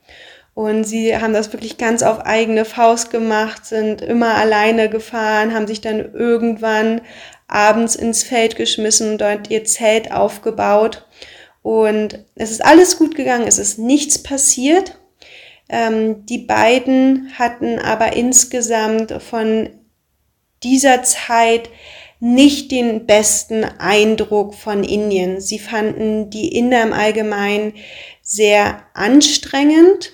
Und 0.53 0.85
sie 0.85 1.17
haben 1.17 1.33
das 1.33 1.53
wirklich 1.53 1.79
ganz 1.79 2.03
auf 2.03 2.21
eigene 2.21 2.65
Faust 2.65 3.11
gemacht, 3.11 3.65
sind 3.65 4.03
immer 4.03 4.35
alleine 4.35 4.91
gefahren, 4.91 5.55
haben 5.55 5.67
sich 5.67 5.81
dann 5.81 6.13
irgendwann 6.13 7.01
abends 7.51 7.97
ins 7.97 8.23
Feld 8.23 8.57
geschmissen, 8.57 9.19
dort 9.19 9.51
ihr 9.51 9.65
Zelt 9.65 10.13
aufgebaut. 10.13 11.07
Und 11.63 12.25
es 12.35 12.51
ist 12.51 12.65
alles 12.65 12.99
gut 12.99 13.15
gegangen, 13.15 13.47
es 13.47 13.59
ist 13.59 13.79
nichts 13.79 14.23
passiert. 14.23 14.99
Ähm, 15.69 16.27
die 16.27 16.39
beiden 16.39 17.33
hatten 17.39 17.79
aber 17.79 18.15
insgesamt 18.15 19.13
von 19.23 19.71
dieser 20.63 21.03
Zeit 21.03 21.71
nicht 22.19 22.71
den 22.71 23.07
besten 23.07 23.65
Eindruck 23.65 24.55
von 24.55 24.85
Indien. 24.85 25.41
Sie 25.41 25.59
fanden 25.59 26.29
die 26.31 26.57
Inder 26.57 26.83
im 26.83 26.93
Allgemeinen 26.93 27.75
sehr 28.23 28.83
anstrengend 28.95 30.13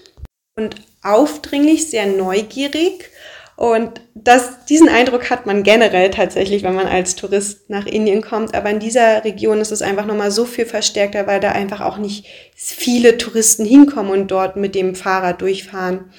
und 0.56 0.76
aufdringlich, 1.02 1.90
sehr 1.90 2.06
neugierig 2.06 3.10
und 3.56 4.02
das, 4.14 4.66
diesen 4.66 4.90
Eindruck 4.90 5.30
hat 5.30 5.46
man 5.46 5.62
generell 5.62 6.10
tatsächlich, 6.10 6.62
wenn 6.62 6.74
man 6.74 6.86
als 6.86 7.16
Tourist 7.16 7.70
nach 7.70 7.86
Indien 7.86 8.20
kommt. 8.20 8.54
Aber 8.54 8.68
in 8.68 8.80
dieser 8.80 9.24
Region 9.24 9.60
ist 9.60 9.72
es 9.72 9.80
einfach 9.80 10.04
nochmal 10.04 10.30
so 10.30 10.44
viel 10.44 10.66
verstärkter, 10.66 11.26
weil 11.26 11.40
da 11.40 11.52
einfach 11.52 11.80
auch 11.80 11.96
nicht 11.96 12.26
viele 12.54 13.16
Touristen 13.16 13.64
hinkommen 13.64 14.12
und 14.12 14.30
dort 14.30 14.56
mit 14.56 14.74
dem 14.74 14.94
Fahrrad 14.94 15.40
durchfahren. 15.40 16.10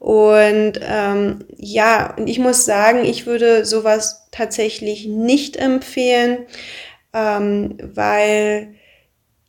Und 0.00 0.80
ähm, 0.82 1.44
ja, 1.56 2.14
und 2.16 2.26
ich 2.26 2.40
muss 2.40 2.64
sagen, 2.64 3.04
ich 3.04 3.26
würde 3.26 3.64
sowas 3.64 4.26
tatsächlich 4.32 5.06
nicht 5.06 5.56
empfehlen, 5.56 6.38
ähm, 7.14 7.78
weil 7.80 8.74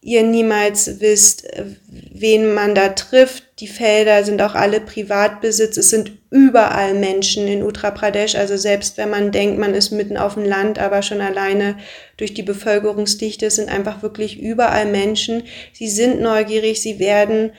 ihr 0.04 0.24
niemals 0.24 1.00
wisst, 1.00 1.48
wen 1.88 2.54
man 2.54 2.76
da 2.76 2.90
trifft. 2.90 3.44
Die 3.60 3.68
Felder 3.68 4.24
sind 4.24 4.42
auch 4.42 4.54
alle 4.54 4.82
Privatbesitz. 4.82 5.78
Es 5.78 5.90
sind 5.90 6.12
überall 6.30 6.94
Menschen 6.94 7.48
in 7.48 7.64
Uttar 7.64 7.94
Pradesh. 7.94 8.36
Also 8.36 8.58
selbst 8.58 8.98
wenn 8.98 9.10
man 9.10 9.32
denkt, 9.32 9.60
man 9.60 9.74
ist 9.74 9.92
mitten 9.92 10.18
auf 10.18 10.34
dem 10.34 10.44
Land, 10.44 10.78
aber 10.78 11.02
schon 11.02 11.22
alleine 11.22 11.78
durch 12.18 12.34
die 12.34 12.44
Bevölkerungsdichte 12.44 13.50
sind 13.50 13.70
einfach 13.70 14.04
wirklich 14.04 14.40
überall 14.40 14.86
Menschen. 14.86 15.44
Sie 15.72 15.88
sind 15.88 16.22
neugierig, 16.22 16.82
sie 16.82 17.00
werden 17.00 17.54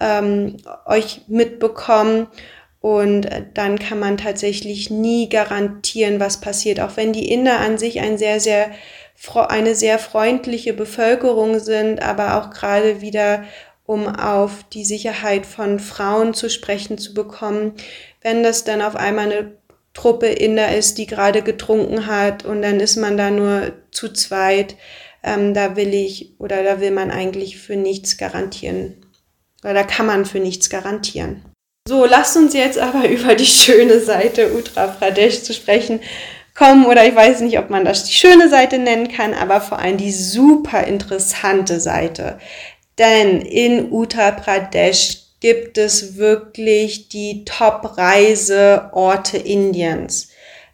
ähm, 0.00 0.56
euch 0.86 1.22
mitbekommen. 1.28 2.26
Und 2.80 3.26
dann 3.54 3.78
kann 3.78 3.98
man 3.98 4.18
tatsächlich 4.18 4.90
nie 4.90 5.30
garantieren, 5.30 6.20
was 6.20 6.42
passiert. 6.42 6.80
Auch 6.80 6.98
wenn 6.98 7.14
die 7.14 7.32
Inder 7.32 7.60
an 7.60 7.78
sich 7.78 8.00
ein 8.00 8.18
sehr, 8.18 8.40
sehr 8.40 8.72
eine 9.48 9.74
sehr 9.74 9.98
freundliche 9.98 10.74
Bevölkerung 10.74 11.58
sind, 11.58 12.02
aber 12.02 12.38
auch 12.38 12.50
gerade 12.50 13.00
wieder 13.00 13.44
um 13.86 14.08
auf 14.08 14.64
die 14.72 14.84
Sicherheit 14.84 15.44
von 15.46 15.78
Frauen 15.78 16.34
zu 16.34 16.48
sprechen 16.48 16.98
zu 16.98 17.12
bekommen. 17.12 17.74
Wenn 18.22 18.42
das 18.42 18.64
dann 18.64 18.80
auf 18.80 18.96
einmal 18.96 19.30
eine 19.30 19.52
Truppe 19.92 20.26
Inder 20.26 20.74
ist, 20.74 20.98
die 20.98 21.06
gerade 21.06 21.42
getrunken 21.42 22.06
hat 22.06 22.44
und 22.44 22.62
dann 22.62 22.80
ist 22.80 22.96
man 22.96 23.16
da 23.16 23.30
nur 23.30 23.72
zu 23.90 24.12
zweit, 24.12 24.76
ähm, 25.22 25.54
da 25.54 25.76
will 25.76 25.94
ich 25.94 26.34
oder 26.38 26.62
da 26.64 26.80
will 26.80 26.90
man 26.90 27.10
eigentlich 27.10 27.58
für 27.58 27.76
nichts 27.76 28.16
garantieren. 28.16 28.96
Oder 29.62 29.74
da 29.74 29.82
kann 29.84 30.06
man 30.06 30.26
für 30.26 30.40
nichts 30.40 30.68
garantieren. 30.68 31.42
So, 31.86 32.06
lasst 32.06 32.36
uns 32.36 32.54
jetzt 32.54 32.78
aber 32.78 33.08
über 33.08 33.34
die 33.34 33.46
schöne 33.46 34.00
Seite 34.00 34.54
Uttar 34.54 34.88
Pradesh 34.88 35.42
zu 35.42 35.52
sprechen 35.52 36.00
kommen 36.54 36.86
oder 36.86 37.04
ich 37.06 37.14
weiß 37.14 37.40
nicht, 37.40 37.58
ob 37.58 37.68
man 37.70 37.84
das 37.84 38.04
die 38.04 38.14
schöne 38.14 38.48
Seite 38.48 38.78
nennen 38.78 39.08
kann, 39.08 39.34
aber 39.34 39.60
vor 39.60 39.78
allem 39.78 39.96
die 39.96 40.12
super 40.12 40.84
interessante 40.84 41.80
Seite. 41.80 42.38
Denn 42.98 43.40
in 43.40 43.90
Uttar 43.92 44.32
Pradesh 44.32 45.24
gibt 45.40 45.78
es 45.78 46.16
wirklich 46.16 47.08
die 47.08 47.44
Top-Reiseorte 47.44 49.36
Indiens. 49.36 50.28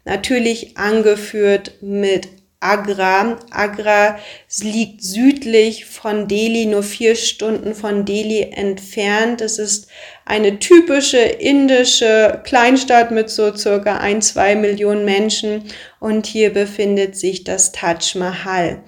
Natürlich 0.05 0.77
angeführt 0.77 1.73
mit 1.81 2.29
Agra. 2.61 3.39
Agra 3.49 4.19
liegt 4.61 5.03
südlich 5.03 5.85
von 5.85 6.27
Delhi, 6.27 6.67
nur 6.67 6.83
vier 6.83 7.15
Stunden 7.15 7.73
von 7.73 8.05
Delhi 8.05 8.43
entfernt. 8.51 9.41
Es 9.41 9.59
ist 9.59 9.87
eine 10.25 10.59
typische 10.59 11.17
indische 11.17 12.39
Kleinstadt 12.45 13.11
mit 13.11 13.29
so 13.29 13.53
circa 13.55 13.97
ein, 13.97 14.21
zwei 14.21 14.55
Millionen 14.55 15.03
Menschen 15.03 15.63
und 15.99 16.27
hier 16.27 16.53
befindet 16.53 17.17
sich 17.17 17.43
das 17.43 17.71
Taj 17.71 18.15
Mahal. 18.15 18.83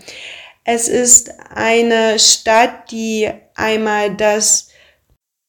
Es 0.63 0.87
ist 0.87 1.31
eine 1.53 2.19
Stadt, 2.19 2.91
die 2.91 3.29
einmal 3.55 4.15
das 4.15 4.69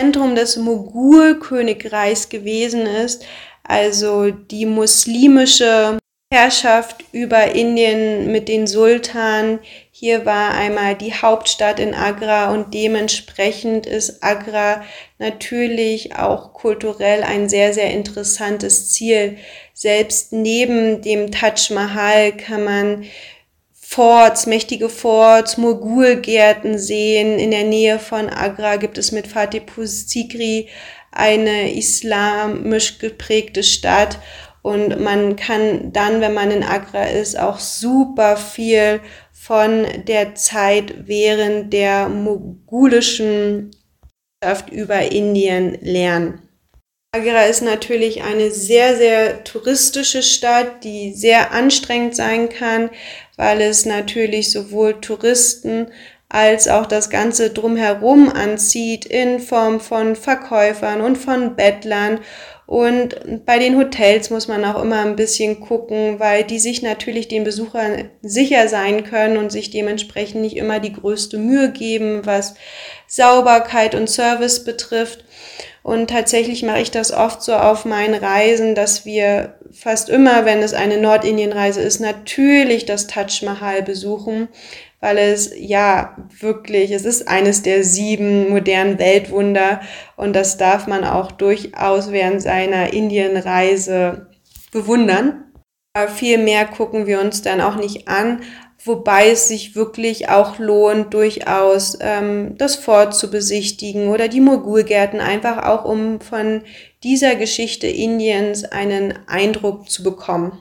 Zentrum 0.01 0.35
des 0.35 0.57
Mogulkönigreichs 0.57 2.31
gewesen 2.31 2.87
ist, 2.87 3.25
also 3.63 4.31
die 4.31 4.67
muslimische 4.67 5.99
Herrschaft 6.35 7.05
über 7.13 7.55
Indien 7.55 8.33
mit 8.33 8.49
den 8.49 8.67
Sultanen. 8.67 9.61
Hier 9.93 10.27
war 10.27 10.53
einmal 10.53 10.97
die 10.97 11.15
Hauptstadt 11.15 11.79
in 11.79 11.95
Agra 11.95 12.53
und 12.53 12.75
dementsprechend 12.75 13.87
ist 13.87 14.21
Agra 14.25 14.83
natürlich 15.21 16.17
auch 16.17 16.53
kulturell 16.53 17.23
ein 17.23 17.49
sehr, 17.49 17.73
sehr 17.73 17.93
interessantes 17.93 18.91
Ziel. 18.91 19.37
Selbst 19.75 20.33
neben 20.33 21.03
dem 21.03 21.31
Taj 21.31 21.73
Mahal 21.73 22.33
kann 22.33 22.65
man 22.65 23.05
Forts, 23.73 24.47
mächtige 24.47 24.89
Forts, 24.89 25.57
Mogulgärten 25.57 26.81
sehen. 26.81 27.39
In 27.39 27.53
der 27.53 27.63
Nähe 27.63 28.01
von 28.01 28.29
Agra 28.29 28.75
gibt 28.75 28.99
es 28.99 29.13
mit 29.13 29.29
Fatehpur 29.29 29.87
Sikri 29.87 30.69
eine 31.13 31.73
islamisch 31.73 32.99
geprägte 32.99 33.63
Stadt 33.63 34.19
und 34.65 34.99
man 34.99 35.37
kann 35.37 35.93
dann, 35.93 36.23
wenn 36.23 36.33
man 36.33 36.51
in 36.51 36.63
Agra 36.63 37.05
ist, 37.05 37.39
auch 37.39 37.59
super 37.59 38.39
viel 38.39 39.01
von 39.31 39.87
der 40.07 40.35
Zeit 40.37 41.07
während 41.07 41.71
der 41.75 42.09
mogulischen 42.09 43.73
Wirtschaft 44.41 44.71
über 44.71 45.13
Indien 45.13 45.77
lernen. 45.83 46.49
Agra 47.15 47.45
ist 47.45 47.61
natürlich 47.61 48.23
eine 48.23 48.51
sehr, 48.51 48.97
sehr 48.97 49.45
touristische 49.45 50.23
Stadt, 50.23 50.83
die 50.83 51.13
sehr 51.13 51.53
anstrengend 51.53 52.17
sein 52.17 52.49
kann, 52.49 52.89
weil 53.37 53.61
es 53.61 53.85
natürlich 53.85 54.51
sowohl 54.51 54.99
Touristen 54.99 55.89
als 56.31 56.69
auch 56.69 56.87
das 56.87 57.11
Ganze 57.11 57.51
drumherum 57.51 58.31
anzieht 58.31 59.05
in 59.05 59.41
Form 59.41 59.79
von 59.79 60.17
Verkäufern 60.17 61.03
und 61.03 61.17
von 61.17 61.55
Bettlern 61.55 62.21
und 62.67 63.45
bei 63.45 63.59
den 63.59 63.77
Hotels 63.77 64.31
muss 64.31 64.49
man 64.49 64.65
auch 64.65 64.83
immer 64.83 65.05
ein 65.05 65.17
bisschen 65.17 65.61
gucken, 65.61 66.19
weil 66.19 66.45
die 66.45 66.59
sich 66.59 66.81
natürlich 66.81 67.29
den 67.29 67.45
Besuchern 67.45 68.11
sicher 68.23 68.69
sein 68.69 69.05
können 69.05 69.37
und 69.37 69.53
sich 69.53 69.71
dementsprechend 69.71 70.41
nicht 70.41 70.57
immer 70.57 70.81
die 70.81 70.95
größte 70.95 71.37
Mühe 71.37 71.71
geben, 71.73 72.25
was 72.25 72.55
Sauberkeit 73.07 73.95
und 73.95 74.09
Service 74.09 74.65
betrifft. 74.65 75.25
Und 75.83 76.09
tatsächlich 76.09 76.63
mache 76.63 76.81
ich 76.81 76.91
das 76.91 77.13
oft 77.13 77.43
so 77.43 77.53
auf 77.55 77.85
meinen 77.85 78.15
Reisen, 78.15 78.75
dass 78.75 79.05
wir 79.05 79.59
fast 79.77 80.09
immer, 80.09 80.45
wenn 80.45 80.63
es 80.63 80.75
eine 80.75 80.99
Nordindienreise 80.99 81.81
ist, 81.81 82.01
natürlich 82.01 82.87
das 82.87 83.07
Taj 83.07 83.45
Mahal 83.45 83.83
besuchen, 83.83 84.49
weil 85.01 85.19
es 85.19 85.53
ja 85.57 86.17
wirklich, 86.41 86.91
es 86.91 87.05
ist 87.05 87.29
eines 87.29 87.63
der 87.63 87.85
sieben 87.85 88.49
modernen 88.51 88.99
Weltwunder 88.99 89.81
und 90.17 90.35
das 90.35 90.57
darf 90.57 90.87
man 90.87 91.05
auch 91.05 91.33
durchaus 91.33 92.11
während 92.11 92.41
seiner 92.41 92.93
Indienreise 92.93 94.29
bewundern. 94.73 95.45
Aber 95.93 96.11
viel 96.11 96.39
mehr 96.39 96.65
gucken 96.65 97.07
wir 97.07 97.21
uns 97.21 97.43
dann 97.43 97.61
auch 97.61 97.77
nicht 97.77 98.09
an, 98.09 98.43
wobei 98.85 99.31
es 99.31 99.49
sich 99.49 99.77
wirklich 99.77 100.29
auch 100.29 100.59
lohnt, 100.59 101.15
durchaus 101.15 101.97
ähm, 102.01 102.57
das 102.59 102.77
Fort 102.77 103.15
zu 103.15 103.31
besichtigen 103.31 104.09
oder 104.09 104.29
die 104.29 104.41
Mogulgärten, 104.41 105.21
einfach 105.21 105.65
auch 105.65 105.85
um 105.85 106.21
von 106.21 106.63
dieser 107.05 107.37
Geschichte 107.37 107.87
Indiens 107.87 108.65
einen 108.65 109.29
Eindruck 109.29 109.89
zu 109.91 110.03
bekommen. 110.03 110.59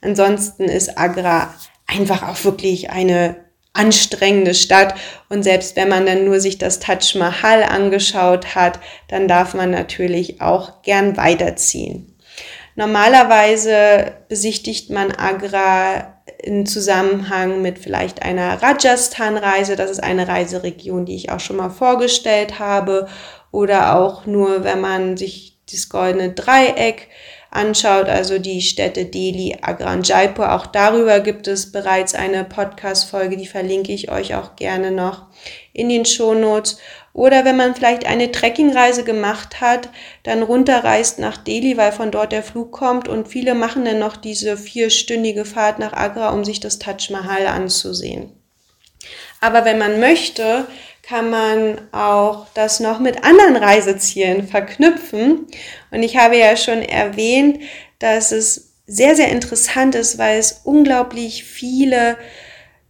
Ansonsten 0.00 0.64
ist 0.64 0.98
Agra 0.98 1.54
einfach 1.86 2.26
auch 2.26 2.42
wirklich 2.44 2.90
eine 2.90 3.36
anstrengende 3.74 4.54
Stadt. 4.54 4.94
Und 5.28 5.42
selbst 5.42 5.76
wenn 5.76 5.88
man 5.88 6.06
dann 6.06 6.24
nur 6.24 6.40
sich 6.40 6.56
das 6.56 6.80
Taj 6.80 7.18
Mahal 7.18 7.62
angeschaut 7.62 8.54
hat, 8.54 8.80
dann 9.08 9.28
darf 9.28 9.52
man 9.52 9.70
natürlich 9.70 10.40
auch 10.40 10.82
gern 10.82 11.16
weiterziehen. 11.18 12.16
Normalerweise 12.76 14.12
besichtigt 14.28 14.88
man 14.90 15.12
Agra 15.12 16.14
in 16.38 16.64
Zusammenhang 16.66 17.60
mit 17.62 17.78
vielleicht 17.78 18.22
einer 18.22 18.62
Rajasthan-Reise. 18.62 19.74
Das 19.76 19.90
ist 19.90 20.02
eine 20.02 20.28
Reiseregion, 20.28 21.04
die 21.04 21.16
ich 21.16 21.30
auch 21.30 21.40
schon 21.40 21.56
mal 21.56 21.70
vorgestellt 21.70 22.58
habe. 22.58 23.08
Oder 23.50 23.96
auch 23.98 24.26
nur, 24.26 24.64
wenn 24.64 24.80
man 24.80 25.16
sich 25.16 25.58
das 25.70 25.88
goldene 25.88 26.32
Dreieck 26.32 27.08
anschaut, 27.50 28.08
also 28.08 28.38
die 28.38 28.60
Städte 28.60 29.06
Delhi, 29.06 29.56
Agra 29.62 29.94
und 29.94 30.06
Jaipur. 30.06 30.52
Auch 30.52 30.66
darüber 30.66 31.20
gibt 31.20 31.48
es 31.48 31.72
bereits 31.72 32.14
eine 32.14 32.44
Podcast-Folge, 32.44 33.36
die 33.36 33.46
verlinke 33.46 33.92
ich 33.92 34.10
euch 34.10 34.34
auch 34.34 34.56
gerne 34.56 34.90
noch 34.90 35.26
in 35.72 35.88
den 35.88 36.04
Shownotes. 36.04 36.78
Oder 37.14 37.44
wenn 37.44 37.56
man 37.56 37.74
vielleicht 37.74 38.06
eine 38.06 38.30
Trekkingreise 38.30 39.02
gemacht 39.02 39.60
hat, 39.60 39.88
dann 40.22 40.42
runterreist 40.42 41.18
nach 41.18 41.38
Delhi, 41.38 41.76
weil 41.76 41.90
von 41.90 42.10
dort 42.10 42.32
der 42.32 42.42
Flug 42.42 42.70
kommt 42.70 43.08
und 43.08 43.28
viele 43.28 43.54
machen 43.54 43.84
dann 43.84 43.98
noch 43.98 44.16
diese 44.16 44.56
vierstündige 44.56 45.44
Fahrt 45.44 45.78
nach 45.78 45.94
Agra, 45.94 46.30
um 46.30 46.44
sich 46.44 46.60
das 46.60 46.78
Taj 46.78 47.10
Mahal 47.10 47.46
anzusehen. 47.46 48.32
Aber 49.40 49.64
wenn 49.64 49.78
man 49.78 50.00
möchte, 50.00 50.66
kann 51.08 51.30
man 51.30 51.80
auch 51.92 52.46
das 52.52 52.80
noch 52.80 53.00
mit 53.00 53.24
anderen 53.24 53.56
Reisezielen 53.56 54.46
verknüpfen. 54.46 55.46
Und 55.90 56.02
ich 56.02 56.18
habe 56.18 56.36
ja 56.36 56.54
schon 56.56 56.82
erwähnt, 56.82 57.60
dass 57.98 58.30
es 58.30 58.74
sehr, 58.86 59.16
sehr 59.16 59.28
interessant 59.28 59.94
ist, 59.94 60.18
weil 60.18 60.38
es 60.38 60.60
unglaublich 60.64 61.44
viele 61.44 62.18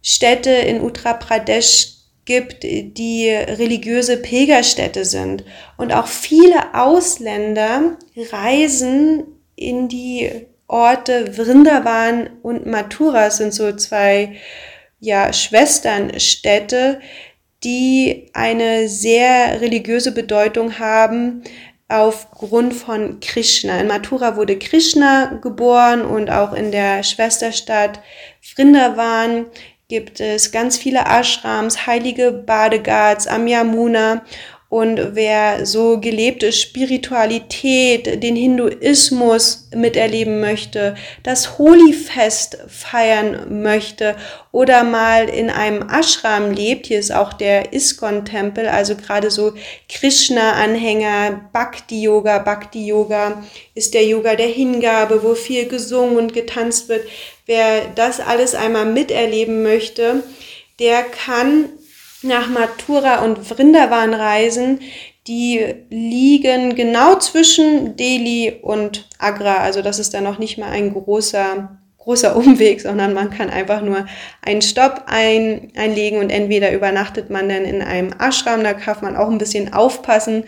Städte 0.01 0.49
in 0.49 0.81
Uttar 0.81 1.17
Pradesh 1.17 1.93
gibt, 2.25 2.63
die 2.63 3.29
religiöse 3.29 4.17
Pilgerstädte 4.17 5.05
sind. 5.05 5.45
Und 5.77 5.93
auch 5.93 6.07
viele 6.07 6.75
Ausländer 6.75 7.97
reisen 8.31 9.23
in 9.55 9.87
die 9.87 10.29
Orte 10.67 11.33
Vrindavan 11.33 12.29
und 12.43 12.65
Mathura, 12.65 13.31
sind 13.31 13.53
so 13.53 13.75
zwei 13.75 14.35
ja, 14.99 15.31
Schwesternstädte, 15.31 16.99
die 17.63 18.29
eine 18.33 18.87
sehr 18.87 19.61
religiöse 19.61 20.13
Bedeutung 20.13 20.79
haben 20.79 21.43
aufgrund 21.87 22.73
von 22.73 23.19
Krishna. 23.19 23.79
In 23.79 23.87
Mathura 23.87 24.35
wurde 24.35 24.57
Krishna 24.57 25.39
geboren 25.41 26.01
und 26.03 26.29
auch 26.29 26.53
in 26.53 26.71
der 26.71 27.03
Schwesterstadt 27.03 27.99
Vrindavan 28.41 29.47
gibt 29.89 30.19
es 30.19 30.51
ganz 30.51 30.77
viele 30.77 31.03
Ashrams, 31.05 31.87
heilige 31.87 32.31
Badegats, 32.31 33.25
am 33.25 33.47
Yamuna 33.47 34.23
Und 34.69 35.15
wer 35.15 35.65
so 35.65 35.99
gelebte 35.99 36.51
Spiritualität, 36.51 38.21
den 38.21 38.35
Hinduismus 38.35 39.67
miterleben 39.73 40.39
möchte, 40.41 40.93
das 41.23 41.57
Holi-Fest 41.57 42.59
feiern 42.67 43.63
möchte 43.63 44.15
oder 44.51 44.83
mal 44.83 45.27
in 45.27 45.49
einem 45.49 45.89
Ashram 45.89 46.51
lebt, 46.51 46.85
hier 46.85 46.99
ist 46.99 47.11
auch 47.11 47.33
der 47.33 47.73
Iskon-Tempel, 47.73 48.67
also 48.67 48.95
gerade 48.95 49.31
so 49.31 49.53
Krishna-Anhänger, 49.89 51.49
Bhakti-Yoga, 51.51 52.37
Bhakti-Yoga 52.37 53.43
ist 53.73 53.95
der 53.95 54.05
Yoga 54.05 54.35
der 54.35 54.49
Hingabe, 54.49 55.23
wo 55.23 55.33
viel 55.33 55.67
gesungen 55.67 56.15
und 56.15 56.33
getanzt 56.33 56.89
wird. 56.89 57.07
Wer 57.47 57.87
das 57.95 58.19
alles 58.19 58.53
einmal 58.53 58.85
miterleben 58.85 59.63
möchte, 59.63 60.21
der 60.77 61.01
kann 61.01 61.69
nach 62.21 62.47
Mathura 62.49 63.23
und 63.23 63.39
Vrindavan 63.39 64.13
reisen. 64.13 64.79
Die 65.27 65.75
liegen 65.89 66.75
genau 66.75 67.15
zwischen 67.19 67.95
Delhi 67.95 68.59
und 68.61 69.07
Agra. 69.19 69.57
Also 69.57 69.81
das 69.81 69.99
ist 69.99 70.13
dann 70.13 70.23
noch 70.23 70.39
nicht 70.39 70.57
mal 70.57 70.71
ein 70.71 70.93
großer, 70.93 71.77
großer 71.97 72.35
Umweg, 72.35 72.81
sondern 72.81 73.13
man 73.13 73.29
kann 73.29 73.49
einfach 73.49 73.81
nur 73.81 74.05
einen 74.41 74.61
Stopp 74.61 75.03
ein, 75.05 75.71
einlegen 75.75 76.19
und 76.19 76.29
entweder 76.29 76.71
übernachtet 76.71 77.29
man 77.29 77.49
dann 77.49 77.65
in 77.65 77.81
einem 77.81 78.13
Ashram, 78.19 78.63
da 78.63 78.73
darf 78.73 79.01
man 79.01 79.15
auch 79.15 79.29
ein 79.29 79.37
bisschen 79.37 79.73
aufpassen. 79.73 80.45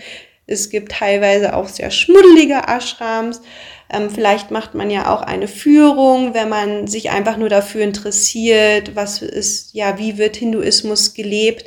Es 0.48 0.70
gibt 0.70 0.92
teilweise 0.94 1.56
auch 1.56 1.68
sehr 1.68 1.92
schmuddelige 1.92 2.62
Ashrams. 2.68 3.42
Ähm, 3.92 4.10
vielleicht 4.10 4.52
macht 4.52 4.74
man 4.74 4.90
ja 4.90 5.14
auch 5.14 5.22
eine 5.22 5.48
Führung, 5.48 6.34
wenn 6.34 6.50
man 6.50 6.88
sich 6.88 7.10
einfach 7.12 7.38
nur 7.38 7.50
dafür 7.50 7.84
interessiert, 7.84 8.96
was 8.96 9.22
ist, 9.22 9.74
ja, 9.74 9.98
wie 9.98 10.18
wird 10.18 10.36
Hinduismus 10.36 11.14
gelebt. 11.14 11.66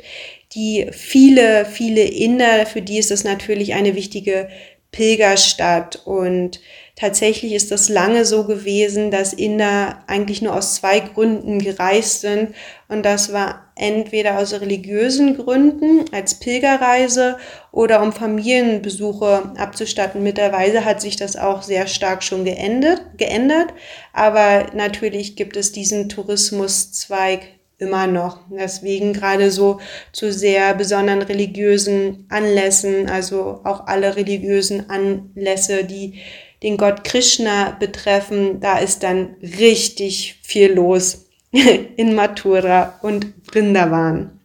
Die 0.53 0.87
viele, 0.91 1.65
viele 1.65 2.03
Inder, 2.03 2.65
für 2.65 2.81
die 2.81 2.97
ist 2.97 3.11
das 3.11 3.23
natürlich 3.23 3.73
eine 3.73 3.95
wichtige 3.95 4.47
Pilgerstadt 4.91 6.01
und 6.05 6.59
Tatsächlich 6.95 7.53
ist 7.53 7.71
das 7.71 7.89
lange 7.89 8.23
so 8.23 8.45
gewesen, 8.45 9.11
dass 9.11 9.33
Inder 9.33 10.01
eigentlich 10.07 10.41
nur 10.41 10.55
aus 10.55 10.75
zwei 10.75 11.01
Gründen 11.01 11.59
gereist 11.59 12.21
sind. 12.21 12.55
Und 12.87 13.03
das 13.03 13.33
war 13.33 13.64
entweder 13.75 14.39
aus 14.39 14.53
religiösen 14.53 15.37
Gründen 15.37 16.05
als 16.13 16.35
Pilgerreise 16.35 17.37
oder 17.71 18.01
um 18.01 18.13
Familienbesuche 18.13 19.51
abzustatten. 19.57 20.23
Mittlerweile 20.23 20.85
hat 20.85 21.01
sich 21.01 21.17
das 21.17 21.35
auch 21.35 21.61
sehr 21.61 21.87
stark 21.87 22.23
schon 22.23 22.45
geändert. 22.45 23.01
geändert. 23.17 23.73
Aber 24.13 24.67
natürlich 24.73 25.35
gibt 25.35 25.57
es 25.57 25.73
diesen 25.73 26.07
Tourismuszweig 26.07 27.41
immer 27.77 28.07
noch. 28.07 28.39
Deswegen 28.49 29.11
gerade 29.11 29.51
so 29.51 29.79
zu 30.13 30.31
sehr 30.31 30.73
besonderen 30.73 31.21
religiösen 31.21 32.25
Anlässen, 32.29 33.09
also 33.09 33.59
auch 33.65 33.87
alle 33.87 34.15
religiösen 34.15 34.89
Anlässe, 34.89 35.83
die 35.83 36.21
den 36.63 36.77
Gott 36.77 37.03
Krishna 37.03 37.75
betreffen, 37.77 38.61
da 38.61 38.77
ist 38.77 39.03
dann 39.03 39.35
richtig 39.41 40.39
viel 40.41 40.71
los 40.71 41.24
in 41.95 42.15
Mathura 42.15 42.99
und 43.01 43.27
Vrindavan. 43.49 44.39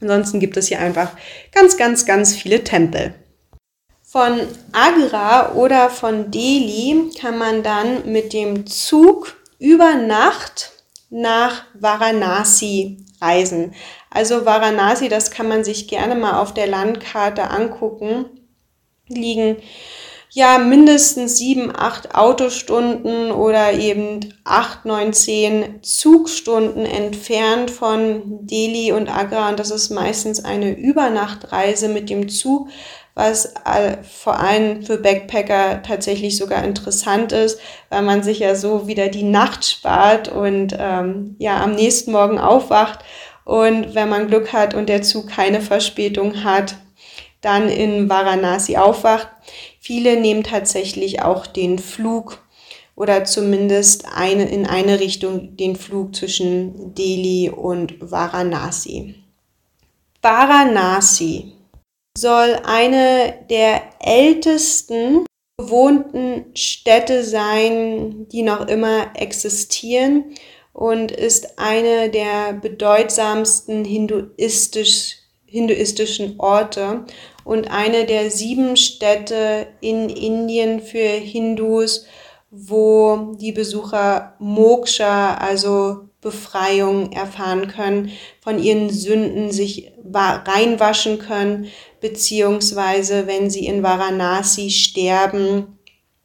Ansonsten 0.00 0.40
gibt 0.40 0.56
es 0.56 0.68
hier 0.68 0.80
einfach 0.80 1.12
ganz, 1.52 1.76
ganz, 1.76 2.06
ganz 2.06 2.34
viele 2.34 2.64
Tempel. 2.64 3.14
Von 4.02 4.40
Agra 4.72 5.52
oder 5.52 5.90
von 5.90 6.30
Delhi 6.30 7.10
kann 7.20 7.38
man 7.38 7.62
dann 7.62 8.10
mit 8.10 8.32
dem 8.32 8.66
Zug 8.66 9.36
über 9.58 9.94
Nacht 9.94 10.72
nach 11.10 11.64
Varanasi 11.74 13.04
reisen. 13.20 13.74
Also 14.10 14.44
Varanasi, 14.44 15.08
das 15.08 15.30
kann 15.30 15.48
man 15.48 15.62
sich 15.62 15.88
gerne 15.88 16.14
mal 16.14 16.40
auf 16.40 16.54
der 16.54 16.66
Landkarte 16.66 17.50
angucken, 17.50 18.24
liegen 19.08 19.56
ja 20.30 20.58
mindestens 20.58 21.38
sieben, 21.38 21.72
acht 21.74 22.14
Autostunden 22.14 23.30
oder 23.30 23.72
eben 23.72 24.34
acht, 24.44 24.84
neun, 24.84 25.12
zehn 25.12 25.82
Zugstunden 25.82 26.84
entfernt 26.84 27.70
von 27.70 28.46
Delhi 28.46 28.92
und 28.92 29.08
Agra. 29.08 29.48
Und 29.48 29.58
das 29.58 29.70
ist 29.70 29.90
meistens 29.90 30.44
eine 30.44 30.76
Übernachtreise 30.76 31.88
mit 31.88 32.10
dem 32.10 32.28
Zug, 32.28 32.68
was 33.14 33.52
vor 34.22 34.38
allem 34.38 34.84
für 34.84 34.98
Backpacker 34.98 35.82
tatsächlich 35.82 36.36
sogar 36.36 36.62
interessant 36.62 37.32
ist, 37.32 37.58
weil 37.88 38.02
man 38.02 38.22
sich 38.22 38.38
ja 38.38 38.54
so 38.54 38.86
wieder 38.86 39.08
die 39.08 39.24
Nacht 39.24 39.64
spart 39.64 40.28
und 40.28 40.76
ähm, 40.78 41.34
ja 41.38 41.60
am 41.62 41.74
nächsten 41.74 42.12
Morgen 42.12 42.38
aufwacht. 42.38 43.00
Und 43.44 43.94
wenn 43.94 44.08
man 44.08 44.28
Glück 44.28 44.52
hat 44.52 44.74
und 44.74 44.88
der 44.88 45.02
Zug 45.02 45.28
keine 45.28 45.62
Verspätung 45.62 46.44
hat, 46.44 46.76
dann 47.40 47.68
in 47.68 48.08
Varanasi 48.08 48.76
aufwacht. 48.76 49.28
Viele 49.88 50.20
nehmen 50.20 50.44
tatsächlich 50.44 51.22
auch 51.22 51.46
den 51.46 51.78
Flug 51.78 52.46
oder 52.94 53.24
zumindest 53.24 54.04
eine, 54.14 54.46
in 54.46 54.66
eine 54.66 55.00
Richtung 55.00 55.56
den 55.56 55.76
Flug 55.76 56.14
zwischen 56.14 56.94
Delhi 56.94 57.48
und 57.48 57.94
Varanasi. 57.98 59.14
Varanasi 60.20 61.54
soll 62.18 62.60
eine 62.66 63.46
der 63.48 63.80
ältesten 64.00 65.24
bewohnten 65.56 66.54
Städte 66.54 67.24
sein, 67.24 68.28
die 68.28 68.42
noch 68.42 68.68
immer 68.68 69.12
existieren 69.14 70.34
und 70.74 71.12
ist 71.12 71.58
eine 71.58 72.10
der 72.10 72.52
bedeutsamsten 72.52 73.86
hinduistisch, 73.86 75.14
hinduistischen 75.46 76.38
Orte 76.38 77.06
und 77.48 77.70
eine 77.70 78.04
der 78.04 78.30
sieben 78.30 78.76
Städte 78.76 79.68
in 79.80 80.10
Indien 80.10 80.82
für 80.82 80.98
Hindus, 80.98 82.04
wo 82.50 83.32
die 83.40 83.52
Besucher 83.52 84.34
Moksha, 84.38 85.34
also 85.36 86.10
Befreiung 86.20 87.10
erfahren 87.12 87.68
können, 87.68 88.10
von 88.42 88.62
ihren 88.62 88.90
Sünden 88.90 89.50
sich 89.50 89.90
reinwaschen 90.12 91.20
können, 91.20 91.68
beziehungsweise 92.02 93.26
wenn 93.26 93.48
sie 93.48 93.64
in 93.64 93.82
Varanasi 93.82 94.68
sterben, 94.68 95.78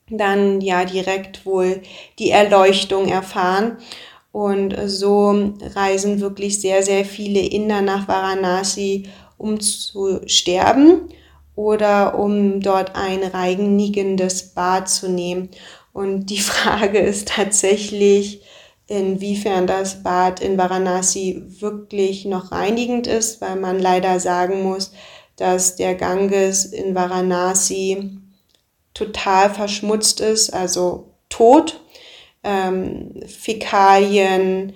dann 0.09 0.59
ja 0.59 0.83
direkt 0.83 1.45
wohl 1.45 1.83
die 2.19 2.31
Erleuchtung 2.31 3.07
erfahren. 3.07 3.77
Und 4.33 4.75
so 4.87 5.53
reisen 5.75 6.19
wirklich 6.19 6.59
sehr, 6.59 6.83
sehr 6.83 7.05
viele 7.05 7.39
Inder 7.39 7.81
nach 7.81 8.09
Varanasi, 8.09 9.07
um 9.37 9.59
zu 9.59 10.21
sterben 10.27 11.09
oder 11.55 12.17
um 12.17 12.61
dort 12.61 12.95
ein 12.95 13.23
reinigendes 13.23 14.53
Bad 14.53 14.89
zu 14.89 15.09
nehmen. 15.09 15.49
Und 15.93 16.27
die 16.27 16.39
Frage 16.39 16.99
ist 16.99 17.29
tatsächlich, 17.29 18.41
inwiefern 18.87 19.65
das 19.65 20.03
Bad 20.03 20.41
in 20.41 20.57
Varanasi 20.57 21.41
wirklich 21.59 22.25
noch 22.25 22.51
reinigend 22.51 23.07
ist, 23.07 23.41
weil 23.41 23.55
man 23.55 23.79
leider 23.79 24.19
sagen 24.19 24.63
muss, 24.63 24.91
dass 25.35 25.75
der 25.75 25.95
Ganges 25.95 26.65
in 26.65 26.93
Varanasi 26.93 28.11
total 28.93 29.49
verschmutzt 29.49 30.19
ist, 30.19 30.53
also 30.53 31.13
tot. 31.29 31.79
Ähm, 32.43 33.21
Fäkalien, 33.25 34.73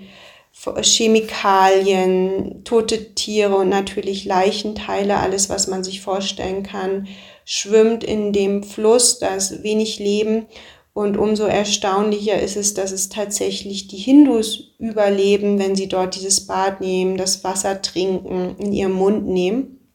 Chemikalien, 0.81 2.63
tote 2.63 3.13
Tiere 3.13 3.55
und 3.55 3.69
natürlich 3.69 4.25
Leichenteile, 4.25 5.17
alles, 5.17 5.49
was 5.49 5.67
man 5.67 5.83
sich 5.83 6.01
vorstellen 6.01 6.63
kann, 6.63 7.07
schwimmt 7.45 8.03
in 8.03 8.33
dem 8.33 8.63
Fluss, 8.63 9.19
da 9.19 9.35
ist 9.35 9.63
wenig 9.63 9.99
Leben. 9.99 10.47
Und 10.93 11.15
umso 11.15 11.45
erstaunlicher 11.45 12.41
ist 12.41 12.57
es, 12.57 12.73
dass 12.73 12.91
es 12.91 13.09
tatsächlich 13.09 13.87
die 13.87 13.97
Hindus 13.97 14.73
überleben, 14.79 15.59
wenn 15.59 15.75
sie 15.75 15.87
dort 15.87 16.15
dieses 16.15 16.47
Bad 16.47 16.81
nehmen, 16.81 17.17
das 17.17 17.43
Wasser 17.43 17.81
trinken, 17.81 18.55
in 18.57 18.73
ihrem 18.73 18.93
Mund 18.93 19.27
nehmen. 19.27 19.91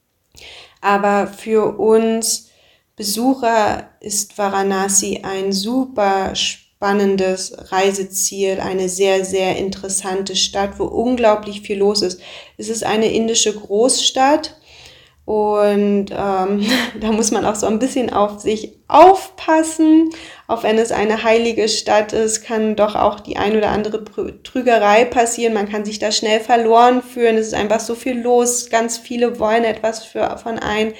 Aber 0.80 1.26
für 1.26 1.78
uns 1.78 2.50
Besucher 2.94 3.88
ist 4.00 4.38
Varanasi 4.38 5.22
ein 5.24 5.52
super 5.52 6.34
spannendes 6.34 6.61
Reiseziel, 6.82 8.60
eine 8.60 8.88
sehr, 8.88 9.24
sehr 9.24 9.56
interessante 9.56 10.36
Stadt, 10.36 10.78
wo 10.78 10.84
unglaublich 10.84 11.62
viel 11.62 11.78
los 11.78 12.02
ist. 12.02 12.20
Es 12.58 12.68
ist 12.68 12.84
eine 12.84 13.12
indische 13.12 13.52
Großstadt 13.54 14.56
und 15.24 16.06
ähm, 16.10 16.66
da 17.00 17.12
muss 17.12 17.30
man 17.30 17.46
auch 17.46 17.54
so 17.54 17.66
ein 17.66 17.78
bisschen 17.78 18.12
auf 18.12 18.40
sich 18.40 18.72
aufpassen. 18.88 20.10
Auch 20.48 20.62
wenn 20.64 20.78
es 20.78 20.92
eine 20.92 21.22
heilige 21.22 21.68
Stadt 21.68 22.12
ist, 22.12 22.44
kann 22.44 22.76
doch 22.76 22.96
auch 22.96 23.20
die 23.20 23.36
ein 23.36 23.56
oder 23.56 23.70
andere 23.70 24.04
Trügerei 24.42 25.04
passieren. 25.04 25.54
Man 25.54 25.70
kann 25.70 25.84
sich 25.84 25.98
da 25.98 26.10
schnell 26.10 26.40
verloren 26.40 27.02
fühlen. 27.02 27.36
Es 27.36 27.48
ist 27.48 27.54
einfach 27.54 27.80
so 27.80 27.94
viel 27.94 28.20
los. 28.20 28.68
Ganz 28.68 28.98
viele 28.98 29.38
wollen 29.38 29.64
etwas 29.64 30.04
für, 30.04 30.36
von 30.38 30.58
ein 30.58 30.94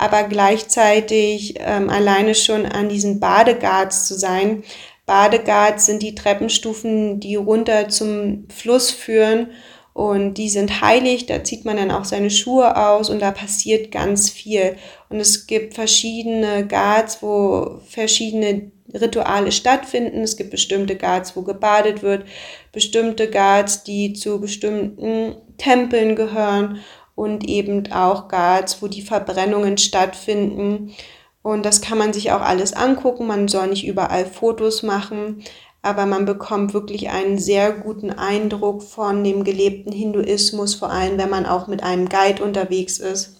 aber 0.00 0.22
gleichzeitig 0.22 1.56
ähm, 1.58 1.90
alleine 1.90 2.34
schon 2.34 2.64
an 2.64 2.88
diesen 2.88 3.20
Badegards 3.20 4.08
zu 4.08 4.18
sein, 4.18 4.64
Badegards 5.10 5.86
sind 5.86 6.02
die 6.02 6.14
Treppenstufen, 6.14 7.18
die 7.18 7.34
runter 7.34 7.88
zum 7.88 8.46
Fluss 8.48 8.92
führen. 8.92 9.48
und 9.92 10.34
die 10.34 10.48
sind 10.48 10.82
heilig, 10.82 11.26
da 11.26 11.42
zieht 11.42 11.64
man 11.64 11.76
dann 11.76 11.90
auch 11.90 12.04
seine 12.04 12.30
Schuhe 12.30 12.76
aus 12.76 13.10
und 13.10 13.20
da 13.20 13.32
passiert 13.32 13.90
ganz 13.90 14.30
viel. 14.30 14.76
Und 15.08 15.18
es 15.18 15.48
gibt 15.48 15.74
verschiedene 15.74 16.64
Ghats, 16.64 17.22
wo 17.22 17.80
verschiedene 17.88 18.70
Rituale 18.94 19.50
stattfinden. 19.50 20.20
Es 20.20 20.36
gibt 20.36 20.50
bestimmte 20.50 20.94
Ghats, 20.94 21.34
wo 21.34 21.42
gebadet 21.42 22.04
wird, 22.04 22.24
bestimmte 22.70 23.28
Ghats, 23.28 23.82
die 23.82 24.12
zu 24.12 24.40
bestimmten 24.40 25.34
Tempeln 25.58 26.14
gehören 26.14 26.78
und 27.16 27.48
eben 27.48 27.90
auch 27.92 28.28
Ghats, 28.28 28.80
wo 28.80 28.86
die 28.86 29.02
Verbrennungen 29.02 29.76
stattfinden. 29.76 30.94
Und 31.42 31.64
das 31.64 31.80
kann 31.80 31.98
man 31.98 32.12
sich 32.12 32.32
auch 32.32 32.42
alles 32.42 32.72
angucken. 32.72 33.26
Man 33.26 33.48
soll 33.48 33.68
nicht 33.68 33.86
überall 33.86 34.26
Fotos 34.26 34.82
machen, 34.82 35.42
aber 35.82 36.04
man 36.04 36.26
bekommt 36.26 36.74
wirklich 36.74 37.08
einen 37.08 37.38
sehr 37.38 37.72
guten 37.72 38.10
Eindruck 38.10 38.82
von 38.82 39.24
dem 39.24 39.44
gelebten 39.44 39.92
Hinduismus, 39.92 40.74
vor 40.74 40.90
allem 40.90 41.16
wenn 41.16 41.30
man 41.30 41.46
auch 41.46 41.66
mit 41.66 41.82
einem 41.82 42.08
Guide 42.08 42.44
unterwegs 42.44 42.98
ist. 42.98 43.36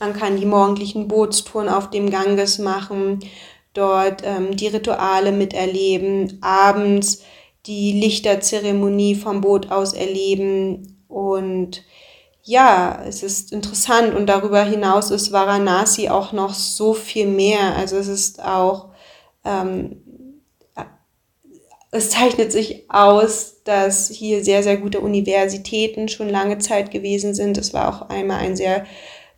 Man 0.00 0.14
kann 0.14 0.38
die 0.38 0.46
morgendlichen 0.46 1.08
Bootstouren 1.08 1.68
auf 1.68 1.90
dem 1.90 2.10
Ganges 2.10 2.58
machen, 2.58 3.20
dort 3.72 4.22
ähm, 4.24 4.56
die 4.56 4.68
Rituale 4.68 5.32
miterleben, 5.32 6.38
abends 6.42 7.22
die 7.66 7.92
Lichterzeremonie 7.92 9.14
vom 9.14 9.40
Boot 9.40 9.70
aus 9.70 9.92
erleben 9.92 11.02
und 11.08 11.82
ja, 12.46 13.02
es 13.06 13.24
ist 13.24 13.52
interessant 13.52 14.14
und 14.14 14.26
darüber 14.26 14.62
hinaus 14.62 15.10
ist 15.10 15.32
Varanasi 15.32 16.08
auch 16.08 16.32
noch 16.32 16.54
so 16.54 16.94
viel 16.94 17.26
mehr. 17.26 17.76
Also 17.76 17.96
es 17.96 18.06
ist 18.06 18.42
auch 18.42 18.90
ähm, 19.44 20.02
es 21.90 22.10
zeichnet 22.10 22.52
sich 22.52 22.84
aus, 22.88 23.62
dass 23.64 24.08
hier 24.10 24.44
sehr, 24.44 24.62
sehr 24.62 24.76
gute 24.76 25.00
Universitäten 25.00 26.08
schon 26.08 26.28
lange 26.28 26.58
Zeit 26.58 26.90
gewesen 26.90 27.34
sind. 27.34 27.58
Es 27.58 27.74
war 27.74 27.88
auch 27.88 28.08
einmal 28.10 28.38
ein 28.38 28.56
sehr 28.56 28.86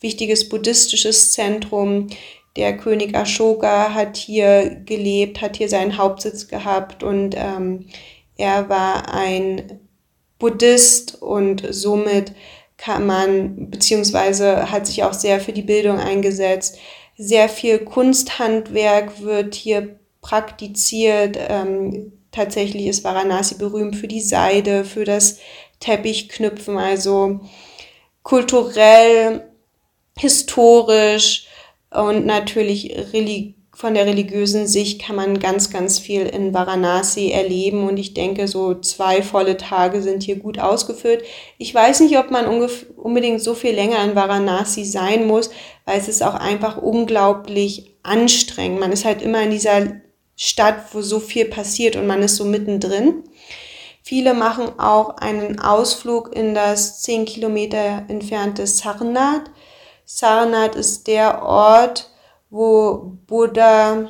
wichtiges 0.00 0.48
buddhistisches 0.48 1.32
Zentrum. 1.32 2.08
Der 2.56 2.76
König 2.76 3.16
Ashoka 3.16 3.94
hat 3.94 4.16
hier 4.16 4.82
gelebt, 4.84 5.40
hat 5.40 5.56
hier 5.56 5.68
seinen 5.68 5.96
Hauptsitz 5.96 6.48
gehabt 6.48 7.02
und 7.02 7.34
ähm, 7.36 7.86
er 8.36 8.68
war 8.68 9.14
ein 9.14 9.80
Buddhist 10.38 11.20
und 11.20 11.64
somit 11.70 12.32
kann 12.78 13.06
man, 13.06 13.70
beziehungsweise 13.70 14.70
hat 14.70 14.86
sich 14.86 15.02
auch 15.02 15.12
sehr 15.12 15.40
für 15.40 15.52
die 15.52 15.62
Bildung 15.62 15.98
eingesetzt. 15.98 16.78
Sehr 17.18 17.48
viel 17.48 17.80
Kunsthandwerk 17.80 19.20
wird 19.20 19.54
hier 19.54 19.98
praktiziert. 20.22 21.36
Ähm, 21.38 22.12
tatsächlich 22.30 22.86
ist 22.86 23.04
Varanasi 23.04 23.56
berühmt 23.56 23.96
für 23.96 24.08
die 24.08 24.20
Seide, 24.20 24.84
für 24.84 25.04
das 25.04 25.38
Teppichknüpfen, 25.80 26.78
also 26.78 27.40
kulturell, 28.22 29.44
historisch 30.16 31.46
und 31.90 32.26
natürlich 32.26 32.96
von 33.78 33.94
der 33.94 34.06
religiösen 34.06 34.66
Sicht 34.66 35.00
kann 35.00 35.14
man 35.14 35.38
ganz, 35.38 35.70
ganz 35.70 36.00
viel 36.00 36.22
in 36.22 36.52
Varanasi 36.52 37.30
erleben 37.30 37.86
und 37.86 37.96
ich 37.96 38.12
denke, 38.12 38.48
so 38.48 38.74
zwei 38.74 39.22
volle 39.22 39.56
Tage 39.56 40.02
sind 40.02 40.24
hier 40.24 40.34
gut 40.34 40.58
ausgefüllt. 40.58 41.22
Ich 41.58 41.72
weiß 41.72 42.00
nicht, 42.00 42.18
ob 42.18 42.32
man 42.32 42.46
unbedingt 42.96 43.40
so 43.40 43.54
viel 43.54 43.76
länger 43.76 44.02
in 44.02 44.16
Varanasi 44.16 44.84
sein 44.84 45.28
muss, 45.28 45.50
weil 45.84 45.96
es 45.96 46.08
ist 46.08 46.24
auch 46.24 46.34
einfach 46.34 46.76
unglaublich 46.76 47.94
anstrengend. 48.02 48.80
Man 48.80 48.90
ist 48.90 49.04
halt 49.04 49.22
immer 49.22 49.42
in 49.42 49.52
dieser 49.52 50.00
Stadt, 50.34 50.92
wo 50.92 51.00
so 51.00 51.20
viel 51.20 51.44
passiert 51.44 51.94
und 51.94 52.08
man 52.08 52.20
ist 52.20 52.34
so 52.34 52.44
mittendrin. 52.44 53.22
Viele 54.02 54.34
machen 54.34 54.76
auch 54.80 55.18
einen 55.18 55.60
Ausflug 55.60 56.34
in 56.34 56.52
das 56.52 57.00
10 57.02 57.26
Kilometer 57.26 58.06
entfernte 58.08 58.66
Sarnath. 58.66 59.52
Sarnath 60.04 60.74
ist 60.74 61.06
der 61.06 61.44
Ort, 61.44 62.10
wo 62.50 63.18
Buddha 63.26 64.08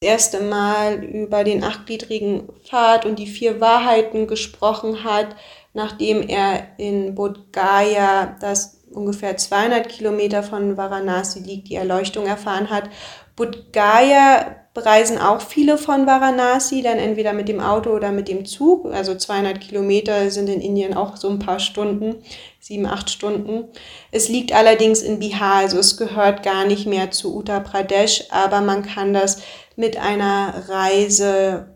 das 0.00 0.10
erste 0.10 0.40
Mal 0.40 1.02
über 1.02 1.44
den 1.44 1.64
achtgliedrigen 1.64 2.48
Pfad 2.64 3.06
und 3.06 3.18
die 3.18 3.26
vier 3.26 3.60
Wahrheiten 3.60 4.26
gesprochen 4.26 5.04
hat, 5.04 5.36
nachdem 5.72 6.22
er 6.22 6.78
in 6.78 7.14
Bodh 7.14 7.40
Gaya, 7.52 8.36
das 8.40 8.84
ungefähr 8.90 9.36
200 9.36 9.88
Kilometer 9.88 10.42
von 10.42 10.76
Varanasi 10.76 11.40
liegt, 11.40 11.68
die 11.68 11.76
Erleuchtung 11.76 12.26
erfahren 12.26 12.70
hat. 12.70 12.90
Bodh 13.36 13.58
Gaya 13.72 14.65
bereisen 14.76 15.16
auch 15.16 15.40
viele 15.40 15.78
von 15.78 16.06
Varanasi, 16.06 16.82
dann 16.82 16.98
entweder 16.98 17.32
mit 17.32 17.48
dem 17.48 17.60
Auto 17.60 17.88
oder 17.92 18.12
mit 18.12 18.28
dem 18.28 18.44
Zug. 18.44 18.84
Also 18.92 19.14
200 19.14 19.58
Kilometer 19.58 20.30
sind 20.30 20.50
in 20.50 20.60
Indien 20.60 20.92
auch 20.92 21.16
so 21.16 21.30
ein 21.30 21.38
paar 21.38 21.60
Stunden, 21.60 22.16
sieben, 22.60 22.84
acht 22.84 23.08
Stunden. 23.08 23.64
Es 24.12 24.28
liegt 24.28 24.52
allerdings 24.52 25.00
in 25.00 25.18
Bihar, 25.18 25.54
also 25.54 25.78
es 25.78 25.96
gehört 25.96 26.42
gar 26.42 26.66
nicht 26.66 26.86
mehr 26.86 27.10
zu 27.10 27.34
Uttar 27.34 27.60
Pradesh, 27.60 28.24
aber 28.28 28.60
man 28.60 28.82
kann 28.84 29.14
das 29.14 29.38
mit 29.76 29.96
einer 29.96 30.68
Reise 30.68 31.74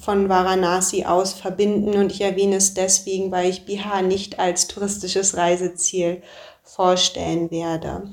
von 0.00 0.30
Varanasi 0.30 1.04
aus 1.04 1.34
verbinden 1.34 1.94
und 1.98 2.10
ich 2.10 2.22
erwähne 2.22 2.56
es 2.56 2.72
deswegen, 2.72 3.32
weil 3.32 3.50
ich 3.50 3.66
Bihar 3.66 4.00
nicht 4.00 4.38
als 4.38 4.66
touristisches 4.66 5.36
Reiseziel 5.36 6.22
vorstellen 6.62 7.50
werde. 7.50 8.04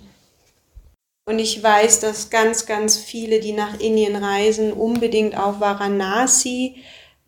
Und 1.26 1.40
ich 1.40 1.62
weiß, 1.62 2.00
dass 2.00 2.30
ganz, 2.30 2.66
ganz 2.66 2.98
viele, 2.98 3.40
die 3.40 3.54
nach 3.54 3.80
Indien 3.80 4.16
reisen, 4.16 4.74
unbedingt 4.74 5.38
auch 5.38 5.60
Varanasi 5.60 6.78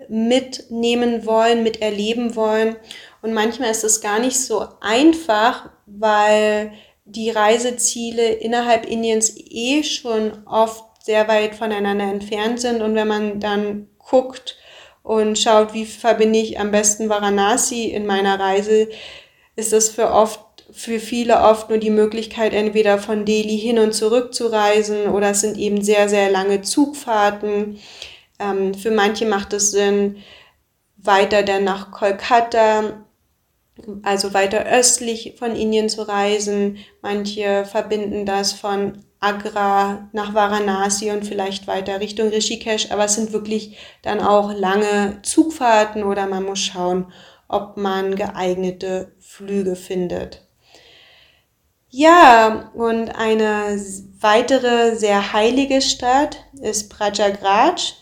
mitnehmen 0.10 1.26
wollen, 1.26 1.64
miterleben 1.64 2.36
wollen. 2.36 2.76
Und 3.22 3.34
manchmal 3.34 3.72
ist 3.72 3.84
es 3.84 4.02
gar 4.02 4.20
nicht 4.20 4.40
so 4.40 4.68
einfach, 4.82 5.70
weil 5.86 6.74
die 7.06 7.30
Reiseziele 7.30 8.34
innerhalb 8.34 8.86
Indiens 8.86 9.36
eh 9.38 9.84
schon 9.84 10.46
oft 10.48 10.84
sehr 11.04 11.28
weit 11.28 11.56
voneinander 11.56 12.06
entfernt 12.06 12.60
sind. 12.60 12.82
Und 12.82 12.96
wenn 12.96 13.08
man 13.08 13.40
dann 13.40 13.90
guckt 14.00 14.58
und 15.04 15.38
schaut, 15.38 15.74
wie 15.74 15.86
verbinde 15.86 16.40
ich 16.40 16.60
am 16.60 16.72
besten 16.72 17.10
Varanasi 17.10 17.86
in 17.86 18.06
meiner 18.06 18.40
Reise, 18.40 18.90
ist 19.56 19.74
es 19.74 19.90
für 19.90 20.12
oft 20.12 20.43
für 20.74 21.00
viele 21.00 21.42
oft 21.42 21.70
nur 21.70 21.78
die 21.78 21.90
Möglichkeit, 21.90 22.54
entweder 22.54 22.98
von 22.98 23.26
Delhi 23.26 23.58
hin 23.58 23.80
und 23.80 23.94
zurück 23.94 24.34
zu 24.34 24.48
reisen 24.48 25.08
oder 25.08 25.32
es 25.32 25.42
sind 25.42 25.58
eben 25.58 25.82
sehr, 25.82 26.10
sehr 26.10 26.30
lange 26.32 26.62
Zugfahrten. 26.62 27.80
Ähm, 28.40 28.74
für 28.74 28.92
manche 28.92 29.26
macht 29.26 29.54
es 29.54 29.72
Sinn, 29.72 30.18
weiter 30.98 31.44
dann 31.44 31.64
nach 31.64 31.92
Kolkata, 31.92 33.06
also 34.04 34.34
weiter 34.34 34.66
östlich 34.66 35.36
von 35.38 35.56
Indien 35.56 35.90
zu 35.90 36.08
reisen. 36.08 36.78
Manche 37.02 37.66
verbinden 37.66 38.26
das 38.26 38.54
von 38.54 39.04
Agra 39.20 40.10
nach 40.12 40.34
Varanasi 40.34 41.12
und 41.12 41.26
vielleicht 41.26 41.68
weiter 41.68 42.00
Richtung 42.00 42.30
Rishikesh, 42.30 42.92
aber 42.92 43.06
es 43.06 43.16
sind 43.16 43.32
wirklich 43.32 43.78
dann 44.02 44.20
auch 44.20 44.54
lange 44.54 45.20
Zugfahrten 45.24 46.04
oder 46.04 46.28
man 46.28 46.44
muss 46.44 46.60
schauen, 46.60 47.12
ob 47.48 47.78
man 47.78 48.16
geeignete 48.16 49.14
Flüge 49.20 49.76
findet. 49.76 50.42
Ja, 51.96 52.72
und 52.74 53.10
eine 53.10 53.80
weitere 54.20 54.96
sehr 54.96 55.32
heilige 55.32 55.80
Stadt 55.80 56.38
ist 56.60 56.90
Prajagraj. 56.90 57.94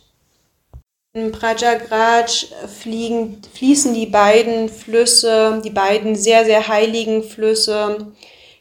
In 1.11 1.33
Prajagraj 1.33 2.47
fliegen, 2.79 3.41
fließen 3.53 3.93
die 3.93 4.05
beiden 4.05 4.69
Flüsse, 4.69 5.61
die 5.61 5.71
beiden 5.71 6.15
sehr, 6.15 6.45
sehr 6.45 6.69
heiligen 6.69 7.21
Flüsse 7.21 8.13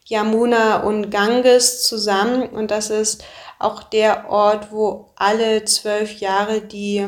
Yamuna 0.04 0.82
und 0.82 1.12
Ganges 1.12 1.84
zusammen. 1.84 2.48
Und 2.48 2.72
das 2.72 2.90
ist 2.90 3.22
auch 3.60 3.84
der 3.84 4.30
Ort, 4.30 4.72
wo 4.72 5.12
alle 5.14 5.64
zwölf 5.64 6.18
Jahre 6.18 6.60
die 6.60 7.06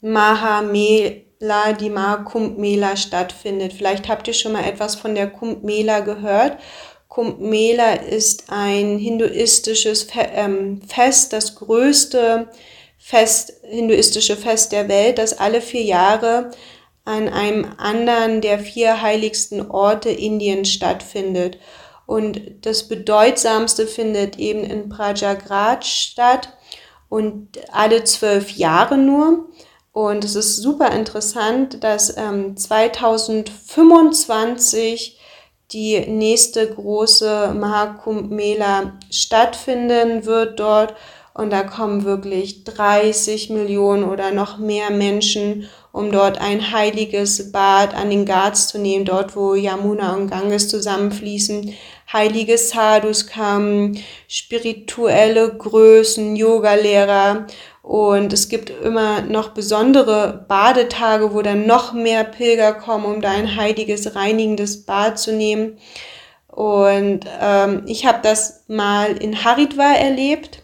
Mahamela, 0.00 1.72
die 1.72 1.90
Mahakumbh 1.90 2.58
Mela 2.58 2.96
stattfindet. 2.96 3.74
Vielleicht 3.74 4.08
habt 4.08 4.26
ihr 4.26 4.34
schon 4.34 4.54
mal 4.54 4.64
etwas 4.64 4.96
von 4.96 5.14
der 5.14 5.30
Kumbh 5.30 5.60
Mela 5.62 6.00
gehört. 6.00 6.58
Kumbh 7.16 7.38
Mela 7.38 7.94
ist 7.94 8.44
ein 8.48 8.98
hinduistisches 8.98 10.06
ähm, 10.14 10.82
Fest, 10.86 11.32
das 11.32 11.54
größte 11.54 12.48
Fest, 12.98 13.54
hinduistische 13.62 14.36
Fest 14.36 14.72
der 14.72 14.90
Welt, 14.90 15.16
das 15.16 15.38
alle 15.38 15.62
vier 15.62 15.82
Jahre 15.82 16.50
an 17.06 17.30
einem 17.30 17.72
anderen 17.78 18.42
der 18.42 18.58
vier 18.58 19.00
heiligsten 19.00 19.70
Orte 19.70 20.10
Indiens 20.10 20.70
stattfindet. 20.70 21.58
Und 22.04 22.66
das 22.66 22.86
bedeutsamste 22.86 23.86
findet 23.86 24.38
eben 24.38 24.62
in 24.62 24.90
Prajagraj 24.90 25.84
statt 25.84 26.50
und 27.08 27.48
alle 27.72 28.04
zwölf 28.04 28.50
Jahre 28.50 28.98
nur. 28.98 29.48
Und 29.92 30.22
es 30.22 30.34
ist 30.34 30.58
super 30.58 30.92
interessant, 30.92 31.82
dass 31.82 32.14
ähm, 32.18 32.58
2025 32.58 35.15
die 35.72 35.98
nächste 36.00 36.68
große 36.68 37.54
Mahakumbh 37.58 38.28
Mela 38.30 38.92
stattfinden 39.10 40.24
wird 40.24 40.60
dort. 40.60 40.94
Und 41.34 41.50
da 41.50 41.64
kommen 41.64 42.04
wirklich 42.04 42.64
30 42.64 43.50
Millionen 43.50 44.04
oder 44.04 44.30
noch 44.30 44.56
mehr 44.56 44.90
Menschen, 44.90 45.68
um 45.92 46.10
dort 46.10 46.40
ein 46.40 46.72
heiliges 46.72 47.52
Bad 47.52 47.94
an 47.94 48.08
den 48.08 48.24
Ghats 48.24 48.68
zu 48.68 48.78
nehmen, 48.78 49.04
dort 49.04 49.36
wo 49.36 49.54
Yamuna 49.54 50.14
und 50.14 50.30
Ganges 50.30 50.68
zusammenfließen. 50.68 51.74
Heilige 52.12 52.56
Sadhus 52.56 53.26
kamen, 53.26 54.02
spirituelle 54.28 55.56
Größen, 55.56 56.36
Yogalehrer 56.36 57.46
und 57.86 58.32
es 58.32 58.48
gibt 58.48 58.70
immer 58.70 59.20
noch 59.20 59.50
besondere 59.50 60.44
Badetage, 60.48 61.32
wo 61.32 61.40
dann 61.40 61.66
noch 61.66 61.92
mehr 61.92 62.24
Pilger 62.24 62.72
kommen, 62.74 63.04
um 63.04 63.20
da 63.20 63.30
ein 63.30 63.54
heiliges, 63.54 64.16
reinigendes 64.16 64.84
Bad 64.84 65.20
zu 65.20 65.32
nehmen. 65.32 65.78
Und 66.48 67.20
ähm, 67.40 67.84
ich 67.86 68.04
habe 68.04 68.18
das 68.22 68.64
mal 68.66 69.16
in 69.16 69.44
Haridwar 69.44 69.96
erlebt. 69.96 70.62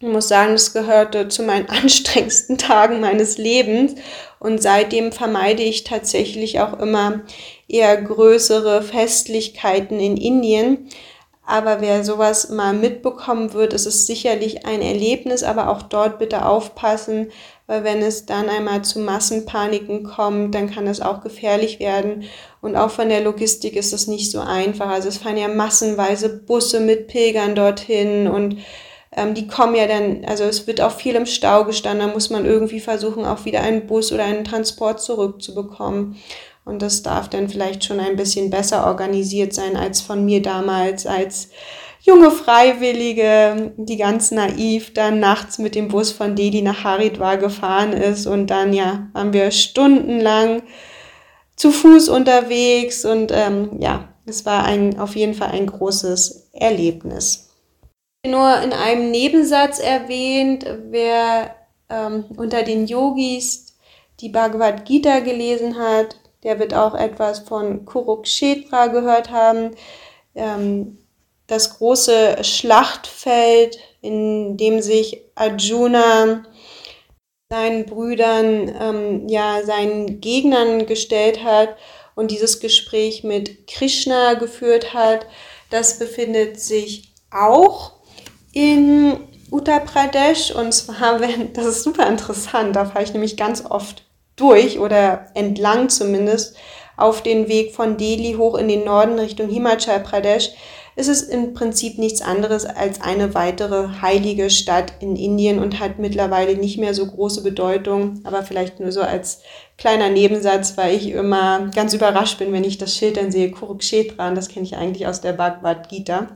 Ich 0.00 0.08
muss 0.08 0.28
sagen, 0.28 0.52
das 0.52 0.72
gehörte 0.72 1.28
zu 1.28 1.42
meinen 1.42 1.68
anstrengendsten 1.68 2.56
Tagen 2.56 3.00
meines 3.00 3.36
Lebens. 3.36 3.94
Und 4.38 4.62
seitdem 4.62 5.12
vermeide 5.12 5.62
ich 5.62 5.84
tatsächlich 5.84 6.60
auch 6.60 6.78
immer 6.78 7.20
eher 7.68 8.00
größere 8.00 8.82
Festlichkeiten 8.82 9.98
in 10.00 10.16
Indien. 10.16 10.88
Aber 11.48 11.80
wer 11.80 12.04
sowas 12.04 12.50
mal 12.50 12.72
mitbekommen 12.72 13.52
wird, 13.52 13.72
ist 13.72 13.86
es 13.86 14.06
sicherlich 14.06 14.66
ein 14.66 14.82
Erlebnis, 14.82 15.44
aber 15.44 15.70
auch 15.70 15.82
dort 15.82 16.18
bitte 16.18 16.44
aufpassen, 16.44 17.30
weil 17.68 17.84
wenn 17.84 18.02
es 18.02 18.26
dann 18.26 18.48
einmal 18.48 18.82
zu 18.82 18.98
Massenpaniken 18.98 20.02
kommt, 20.02 20.56
dann 20.56 20.68
kann 20.68 20.88
es 20.88 21.00
auch 21.00 21.22
gefährlich 21.22 21.78
werden. 21.78 22.24
Und 22.60 22.74
auch 22.74 22.90
von 22.90 23.08
der 23.08 23.20
Logistik 23.20 23.76
ist 23.76 23.92
es 23.92 24.08
nicht 24.08 24.32
so 24.32 24.40
einfach. 24.40 24.88
Also 24.88 25.08
es 25.08 25.18
fahren 25.18 25.36
ja 25.36 25.46
massenweise 25.46 26.28
Busse 26.28 26.80
mit 26.80 27.06
Pilgern 27.06 27.54
dorthin 27.54 28.26
und 28.26 28.58
ähm, 29.16 29.34
die 29.34 29.46
kommen 29.46 29.74
ja 29.74 29.86
dann, 29.86 30.24
also 30.26 30.44
es 30.44 30.66
wird 30.66 30.80
auch 30.80 30.92
viel 30.92 31.14
im 31.14 31.26
Stau 31.26 31.64
gestanden, 31.64 32.06
da 32.06 32.12
muss 32.12 32.30
man 32.30 32.44
irgendwie 32.44 32.80
versuchen, 32.80 33.24
auch 33.24 33.46
wieder 33.46 33.62
einen 33.62 33.86
Bus 33.86 34.12
oder 34.12 34.24
einen 34.24 34.44
Transport 34.44 35.00
zurückzubekommen. 35.00 36.16
Und 36.66 36.82
das 36.82 37.02
darf 37.02 37.28
dann 37.30 37.48
vielleicht 37.48 37.84
schon 37.84 38.00
ein 38.00 38.16
bisschen 38.16 38.50
besser 38.50 38.86
organisiert 38.86 39.54
sein 39.54 39.76
als 39.76 40.00
von 40.00 40.24
mir 40.24 40.42
damals 40.42 41.06
als 41.06 41.48
junge 42.02 42.30
Freiwillige, 42.30 43.72
die 43.76 43.96
ganz 43.96 44.30
naiv 44.32 44.92
dann 44.92 45.18
nachts 45.20 45.58
mit 45.58 45.74
dem 45.74 45.88
Bus 45.88 46.12
von 46.12 46.36
Delhi 46.36 46.62
nach 46.62 46.84
Haridwar 46.84 47.36
gefahren 47.36 47.92
ist. 47.92 48.26
Und 48.26 48.48
dann 48.48 48.72
ja 48.72 49.08
waren 49.12 49.32
wir 49.32 49.50
stundenlang 49.50 50.62
zu 51.54 51.70
Fuß 51.70 52.08
unterwegs. 52.08 53.04
Und 53.04 53.32
ähm, 53.32 53.78
ja, 53.80 54.08
es 54.26 54.44
war 54.44 54.64
ein, 54.64 54.98
auf 54.98 55.16
jeden 55.16 55.34
Fall 55.34 55.52
ein 55.52 55.66
großes 55.66 56.50
Erlebnis 56.52 57.45
nur 58.26 58.60
in 58.62 58.72
einem 58.72 59.10
Nebensatz 59.10 59.78
erwähnt, 59.78 60.66
wer 60.90 61.56
ähm, 61.88 62.24
unter 62.36 62.62
den 62.62 62.86
Yogis 62.86 63.76
die 64.20 64.28
Bhagavad 64.28 64.84
Gita 64.84 65.20
gelesen 65.20 65.78
hat, 65.78 66.16
der 66.42 66.58
wird 66.58 66.74
auch 66.74 66.94
etwas 66.94 67.40
von 67.40 67.84
Kurukshetra 67.84 68.86
gehört 68.88 69.30
haben. 69.30 69.72
Ähm, 70.34 70.98
das 71.46 71.78
große 71.78 72.42
Schlachtfeld, 72.42 73.78
in 74.00 74.56
dem 74.56 74.80
sich 74.80 75.22
Arjuna 75.34 76.44
seinen 77.48 77.86
Brüdern, 77.86 78.74
ähm, 78.80 79.28
ja, 79.28 79.62
seinen 79.64 80.20
Gegnern 80.20 80.86
gestellt 80.86 81.44
hat 81.44 81.76
und 82.16 82.30
dieses 82.30 82.58
Gespräch 82.60 83.22
mit 83.22 83.68
Krishna 83.68 84.34
geführt 84.34 84.94
hat, 84.94 85.26
das 85.70 85.98
befindet 85.98 86.60
sich 86.60 87.12
auch 87.30 87.95
in 88.56 89.18
Uttar 89.50 89.80
Pradesh. 89.80 90.50
Und 90.50 90.72
zwar, 90.72 91.20
wenn, 91.20 91.52
das 91.52 91.66
ist 91.66 91.82
super 91.82 92.08
interessant, 92.08 92.74
da 92.74 92.86
fahre 92.86 93.04
ich 93.04 93.12
nämlich 93.12 93.36
ganz 93.36 93.64
oft 93.64 94.02
durch 94.36 94.78
oder 94.78 95.26
entlang 95.34 95.88
zumindest 95.88 96.56
auf 96.96 97.22
den 97.22 97.48
Weg 97.48 97.74
von 97.74 97.98
Delhi 97.98 98.34
hoch 98.38 98.56
in 98.56 98.68
den 98.68 98.84
Norden 98.84 99.18
Richtung 99.18 99.50
Himachal 99.50 100.00
Pradesh, 100.00 100.50
ist 100.94 101.08
es 101.08 101.22
im 101.22 101.52
Prinzip 101.52 101.98
nichts 101.98 102.22
anderes 102.22 102.64
als 102.64 103.02
eine 103.02 103.34
weitere 103.34 104.00
heilige 104.00 104.48
Stadt 104.48 104.94
in 105.00 105.14
Indien 105.14 105.58
und 105.58 105.78
hat 105.78 105.98
mittlerweile 105.98 106.56
nicht 106.56 106.78
mehr 106.78 106.94
so 106.94 107.06
große 107.06 107.42
Bedeutung, 107.42 108.20
aber 108.24 108.42
vielleicht 108.42 108.80
nur 108.80 108.92
so 108.92 109.02
als 109.02 109.42
kleiner 109.76 110.08
Nebensatz, 110.08 110.78
weil 110.78 110.96
ich 110.96 111.10
immer 111.10 111.70
ganz 111.74 111.92
überrascht 111.92 112.38
bin, 112.38 112.50
wenn 112.54 112.64
ich 112.64 112.78
das 112.78 112.96
Schild 112.96 113.18
dann 113.18 113.30
sehe, 113.30 113.50
Kurukshetra, 113.50 114.28
und 114.28 114.36
das 114.36 114.48
kenne 114.48 114.64
ich 114.64 114.76
eigentlich 114.76 115.06
aus 115.06 115.20
der 115.20 115.34
Bhagavad 115.34 115.90
Gita. 115.90 116.28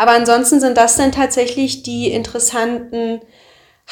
Aber 0.00 0.12
ansonsten 0.12 0.60
sind 0.60 0.78
das 0.78 0.96
dann 0.96 1.12
tatsächlich 1.12 1.82
die 1.82 2.10
interessanten 2.10 3.20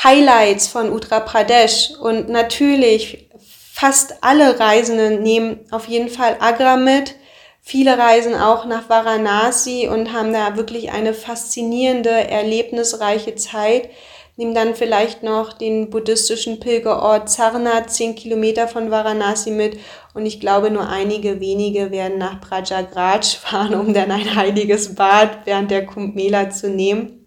Highlights 0.03 0.66
von 0.66 0.90
Uttar 0.90 1.21
Pradesh. 1.21 1.90
Und 2.01 2.31
natürlich, 2.31 3.29
fast 3.75 4.14
alle 4.23 4.59
Reisenden 4.59 5.23
nehmen 5.23 5.66
auf 5.71 5.87
jeden 5.87 6.09
Fall 6.09 6.38
Agra 6.40 6.79
mit. 6.79 7.14
Viele 7.61 7.99
reisen 7.99 8.35
auch 8.35 8.64
nach 8.64 8.88
Varanasi 8.88 9.87
und 9.87 10.14
haben 10.14 10.33
da 10.33 10.57
wirklich 10.57 10.92
eine 10.92 11.12
faszinierende, 11.12 12.09
erlebnisreiche 12.09 13.35
Zeit 13.35 13.90
nehmen 14.38 14.55
dann 14.55 14.77
vielleicht 14.77 15.24
noch 15.24 15.53
den 15.53 15.90
buddhistischen 15.90 16.61
Pilgerort 16.61 17.29
Sarnath, 17.29 17.90
zehn 17.90 18.14
Kilometer 18.14 18.68
von 18.68 18.90
Varanasi 18.90 19.51
mit. 19.51 19.81
Und 20.14 20.27
ich 20.27 20.38
glaube, 20.38 20.70
nur 20.70 20.88
einige 20.88 21.40
wenige 21.40 21.90
werden 21.90 22.18
nach 22.18 22.40
Prajagraj 22.40 23.37
fahren, 23.42 23.74
um 23.74 23.92
dann 23.92 24.12
ein 24.12 24.37
heiliges 24.37 24.94
Bad 24.94 25.40
während 25.44 25.72
der 25.72 25.85
Kumbh 25.87 26.14
Mela 26.14 26.51
zu 26.51 26.70
nehmen. 26.70 27.27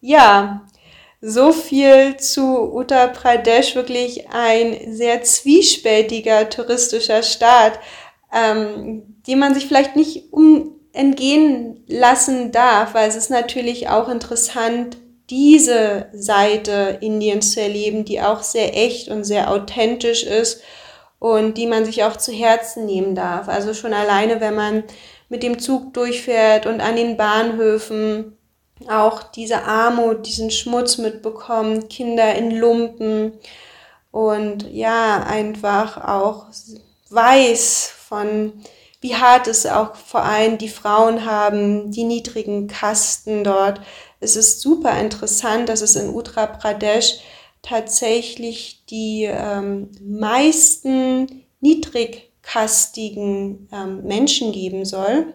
Ja, 0.00 0.64
so 1.20 1.50
viel 1.50 2.16
zu 2.18 2.72
Uttar 2.72 3.08
Pradesh, 3.08 3.74
wirklich 3.74 4.28
ein 4.30 4.94
sehr 4.94 5.24
zwiespältiger 5.24 6.48
touristischer 6.48 7.24
Staat, 7.24 7.80
ähm, 8.32 9.16
den 9.26 9.40
man 9.40 9.54
sich 9.54 9.66
vielleicht 9.66 9.96
nicht 9.96 10.32
um 10.32 10.76
entgehen 10.92 11.82
lassen 11.88 12.52
darf, 12.52 12.94
weil 12.94 13.08
es 13.08 13.16
ist 13.16 13.30
natürlich 13.30 13.88
auch 13.88 14.08
interessant, 14.08 14.98
diese 15.30 16.06
Seite 16.12 16.98
Indiens 17.00 17.52
zu 17.52 17.60
erleben, 17.60 18.04
die 18.04 18.20
auch 18.20 18.42
sehr 18.42 18.76
echt 18.76 19.08
und 19.08 19.24
sehr 19.24 19.50
authentisch 19.50 20.22
ist 20.22 20.62
und 21.18 21.58
die 21.58 21.66
man 21.66 21.84
sich 21.84 22.04
auch 22.04 22.16
zu 22.16 22.32
Herzen 22.32 22.86
nehmen 22.86 23.14
darf. 23.14 23.48
Also 23.48 23.74
schon 23.74 23.92
alleine, 23.92 24.40
wenn 24.40 24.54
man 24.54 24.84
mit 25.28 25.42
dem 25.42 25.58
Zug 25.58 25.92
durchfährt 25.94 26.66
und 26.66 26.80
an 26.80 26.96
den 26.96 27.16
Bahnhöfen 27.16 28.36
auch 28.88 29.22
diese 29.22 29.64
Armut, 29.64 30.26
diesen 30.26 30.50
Schmutz 30.50 30.98
mitbekommt, 30.98 31.88
Kinder 31.90 32.34
in 32.34 32.50
Lumpen 32.50 33.32
und 34.10 34.70
ja, 34.70 35.24
einfach 35.24 36.04
auch 36.06 36.46
weiß 37.10 37.90
von 38.08 38.52
wie 39.00 39.14
hart 39.14 39.46
es 39.46 39.66
auch 39.66 39.94
vor 39.94 40.24
allem 40.24 40.58
die 40.58 40.68
Frauen 40.68 41.24
haben, 41.26 41.90
die 41.90 42.04
niedrigen 42.04 42.66
Kasten 42.66 43.44
dort, 43.44 43.80
es 44.26 44.36
ist 44.36 44.60
super 44.60 45.00
interessant, 45.00 45.68
dass 45.68 45.82
es 45.82 45.94
in 45.94 46.12
Uttar 46.12 46.58
Pradesh 46.58 47.20
tatsächlich 47.62 48.84
die 48.90 49.24
ähm, 49.24 49.92
meisten 50.02 51.44
niedrigkastigen 51.60 53.68
ähm, 53.72 54.02
Menschen 54.02 54.50
geben 54.52 54.84
soll. 54.84 55.32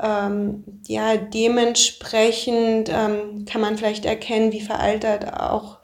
Ähm, 0.00 0.64
ja, 0.86 1.16
dementsprechend 1.16 2.88
ähm, 2.88 3.44
kann 3.46 3.60
man 3.60 3.76
vielleicht 3.76 4.04
erkennen, 4.04 4.52
wie 4.52 4.60
veraltert 4.60 5.40
auch 5.40 5.78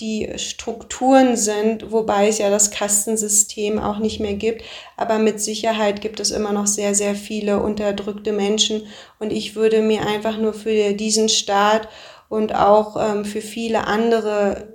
die 0.00 0.32
Strukturen 0.36 1.36
sind, 1.36 1.90
wobei 1.90 2.28
es 2.28 2.38
ja 2.38 2.50
das 2.50 2.70
Kastensystem 2.70 3.78
auch 3.78 3.98
nicht 3.98 4.20
mehr 4.20 4.34
gibt. 4.34 4.62
Aber 4.96 5.18
mit 5.18 5.40
Sicherheit 5.40 6.00
gibt 6.00 6.20
es 6.20 6.30
immer 6.30 6.52
noch 6.52 6.66
sehr, 6.66 6.94
sehr 6.94 7.14
viele 7.14 7.60
unterdrückte 7.60 8.32
Menschen. 8.32 8.86
Und 9.18 9.32
ich 9.32 9.56
würde 9.56 9.82
mir 9.82 10.06
einfach 10.06 10.38
nur 10.38 10.54
für 10.54 10.92
diesen 10.94 11.28
Staat 11.28 11.88
und 12.28 12.54
auch 12.54 12.96
ähm, 12.96 13.24
für 13.24 13.40
viele 13.40 13.86
andere 13.86 14.68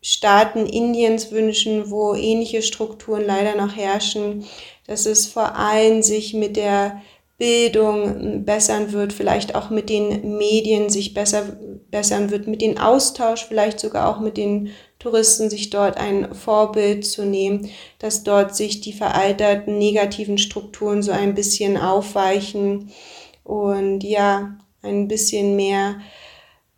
Staaten 0.00 0.66
Indiens 0.66 1.30
wünschen, 1.30 1.90
wo 1.90 2.14
ähnliche 2.14 2.62
Strukturen 2.62 3.24
leider 3.24 3.54
noch 3.54 3.76
herrschen, 3.76 4.44
dass 4.86 5.06
es 5.06 5.26
vor 5.26 5.56
allem 5.56 6.02
sich 6.02 6.34
mit 6.34 6.56
der 6.56 7.00
Bildung 7.42 8.44
bessern 8.44 8.92
wird, 8.92 9.12
vielleicht 9.12 9.56
auch 9.56 9.68
mit 9.68 9.90
den 9.90 10.38
Medien 10.38 10.90
sich 10.90 11.12
besser 11.12 11.42
bessern 11.90 12.30
wird, 12.30 12.46
mit 12.46 12.62
dem 12.62 12.78
Austausch, 12.78 13.44
vielleicht 13.44 13.80
sogar 13.80 14.08
auch 14.08 14.20
mit 14.20 14.36
den 14.36 14.70
Touristen, 15.00 15.50
sich 15.50 15.68
dort 15.68 15.96
ein 15.96 16.32
Vorbild 16.36 17.04
zu 17.04 17.26
nehmen, 17.26 17.68
dass 17.98 18.22
dort 18.22 18.54
sich 18.54 18.80
die 18.80 18.92
veralterten 18.92 19.76
negativen 19.76 20.38
Strukturen 20.38 21.02
so 21.02 21.10
ein 21.10 21.34
bisschen 21.34 21.76
aufweichen 21.76 22.92
und 23.42 24.04
ja, 24.04 24.56
ein 24.82 25.08
bisschen 25.08 25.56
mehr 25.56 25.96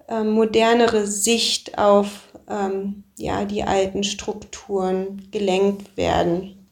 äh, 0.08 0.24
modernere 0.24 1.06
Sicht 1.06 1.76
auf 1.76 2.32
ähm, 2.48 3.04
ja, 3.18 3.44
die 3.44 3.64
alten 3.64 4.02
Strukturen 4.02 5.28
gelenkt 5.30 5.94
werden. 5.98 6.63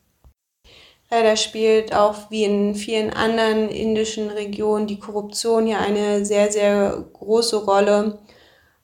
Leider 1.12 1.36
spielt 1.36 1.94
auch 1.94 2.30
wie 2.30 2.44
in 2.44 2.74
vielen 2.74 3.10
anderen 3.10 3.68
indischen 3.68 4.30
Regionen 4.30 4.86
die 4.86 4.98
Korruption 4.98 5.66
hier 5.66 5.78
eine 5.78 6.24
sehr, 6.24 6.50
sehr 6.50 7.04
große 7.12 7.66
Rolle. 7.66 8.18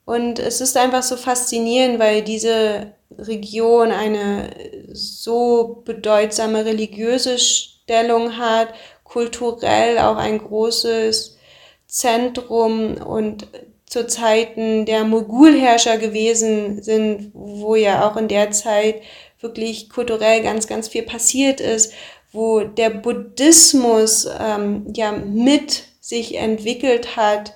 Und 0.04 0.38
es 0.38 0.60
ist 0.60 0.76
einfach 0.76 1.02
so 1.02 1.16
faszinierend, 1.16 1.98
weil 1.98 2.20
diese 2.20 2.92
Region 3.16 3.92
eine 3.92 4.50
so 4.92 5.80
bedeutsame 5.86 6.66
religiöse 6.66 7.38
Stellung 7.38 8.36
hat, 8.36 8.74
kulturell 9.04 9.98
auch 9.98 10.16
ein 10.16 10.36
großes 10.36 11.38
Zentrum 11.86 12.96
und 12.98 13.46
zu 13.86 14.06
Zeiten 14.06 14.84
der 14.84 15.04
Mogulherrscher 15.04 15.96
gewesen 15.96 16.82
sind, 16.82 17.30
wo 17.32 17.74
ja 17.74 18.06
auch 18.06 18.18
in 18.18 18.28
der 18.28 18.50
Zeit 18.50 19.00
wirklich 19.40 19.88
kulturell 19.88 20.42
ganz, 20.42 20.66
ganz 20.66 20.88
viel 20.88 21.04
passiert 21.04 21.60
ist, 21.60 21.92
wo 22.38 22.60
der 22.60 22.90
Buddhismus 22.90 24.28
ähm, 24.38 24.86
ja 24.94 25.10
mit 25.10 25.82
sich 26.00 26.36
entwickelt 26.36 27.16
hat 27.16 27.52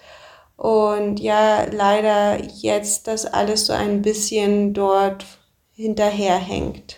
und 0.57 1.21
ja 1.21 1.67
leider 1.71 2.43
jetzt 2.61 3.07
das 3.07 3.25
alles 3.25 3.67
so 3.67 3.75
ein 3.75 4.03
bisschen 4.03 4.75
dort 4.75 5.25
hinterherhängt. 5.73 6.97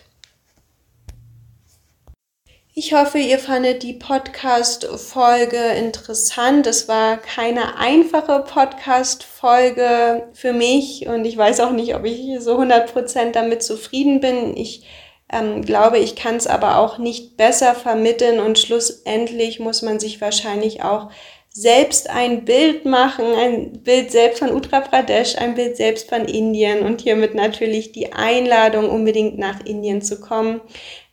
Ich 2.73 2.93
hoffe, 2.93 3.19
ihr 3.19 3.37
fandet 3.37 3.83
die 3.83 3.93
Podcast-Folge 3.93 5.55
interessant. 5.77 6.65
Es 6.65 6.87
war 6.87 7.17
keine 7.17 7.77
einfache 7.77 8.43
Podcast-Folge 8.47 10.27
für 10.33 10.53
mich 10.53 11.07
und 11.07 11.23
ich 11.23 11.37
weiß 11.37 11.59
auch 11.59 11.71
nicht, 11.71 11.93
ob 11.95 12.03
ich 12.03 12.41
so 12.41 12.57
100% 12.59 13.31
damit 13.31 13.61
zufrieden 13.61 14.21
bin. 14.21 14.57
Ich 14.57 14.85
ähm, 15.31 15.63
glaube, 15.63 15.97
ich 15.97 16.15
kann 16.15 16.35
es 16.35 16.47
aber 16.47 16.77
auch 16.77 16.97
nicht 16.97 17.37
besser 17.37 17.73
vermitteln 17.73 18.39
und 18.39 18.59
schlussendlich 18.59 19.59
muss 19.59 19.81
man 19.81 19.99
sich 19.99 20.21
wahrscheinlich 20.21 20.83
auch 20.83 21.09
selbst 21.49 22.09
ein 22.09 22.43
Bild 22.43 22.85
machen, 22.85 23.25
ein 23.33 23.81
Bild 23.81 24.11
selbst 24.11 24.39
von 24.39 24.53
Uttar 24.53 24.81
Pradesh, 24.81 25.37
ein 25.37 25.55
Bild 25.55 25.77
selbst 25.77 26.09
von 26.09 26.25
Indien 26.25 26.81
und 26.81 27.01
hiermit 27.01 27.33
natürlich 27.33 27.93
die 27.93 28.11
Einladung, 28.13 28.89
unbedingt 28.89 29.37
nach 29.37 29.65
Indien 29.65 30.01
zu 30.01 30.19
kommen. 30.19 30.59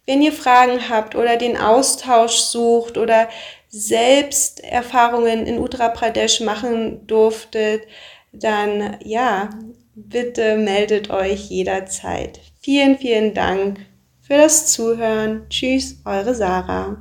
Wenn 0.05 0.21
ihr 0.21 0.33
Fragen 0.33 0.89
habt 0.89 1.15
oder 1.15 1.37
den 1.37 1.57
Austausch 1.57 2.39
sucht 2.39 2.99
oder 2.99 3.29
selbst 3.69 4.63
Erfahrungen 4.65 5.47
in 5.47 5.59
Uttar 5.59 5.93
Pradesh 5.93 6.41
machen 6.41 7.07
durftet, 7.07 7.85
dann 8.33 8.97
ja, 9.05 9.49
bitte 9.95 10.57
meldet 10.57 11.11
euch 11.11 11.51
jederzeit. 11.51 12.41
Vielen, 12.61 12.99
vielen 12.99 13.33
Dank 13.33 13.79
für 14.33 14.39
das 14.39 14.66
Zuhören. 14.72 15.47
Tschüss, 15.51 16.01
eure 16.07 16.35
Sarah. 16.35 16.97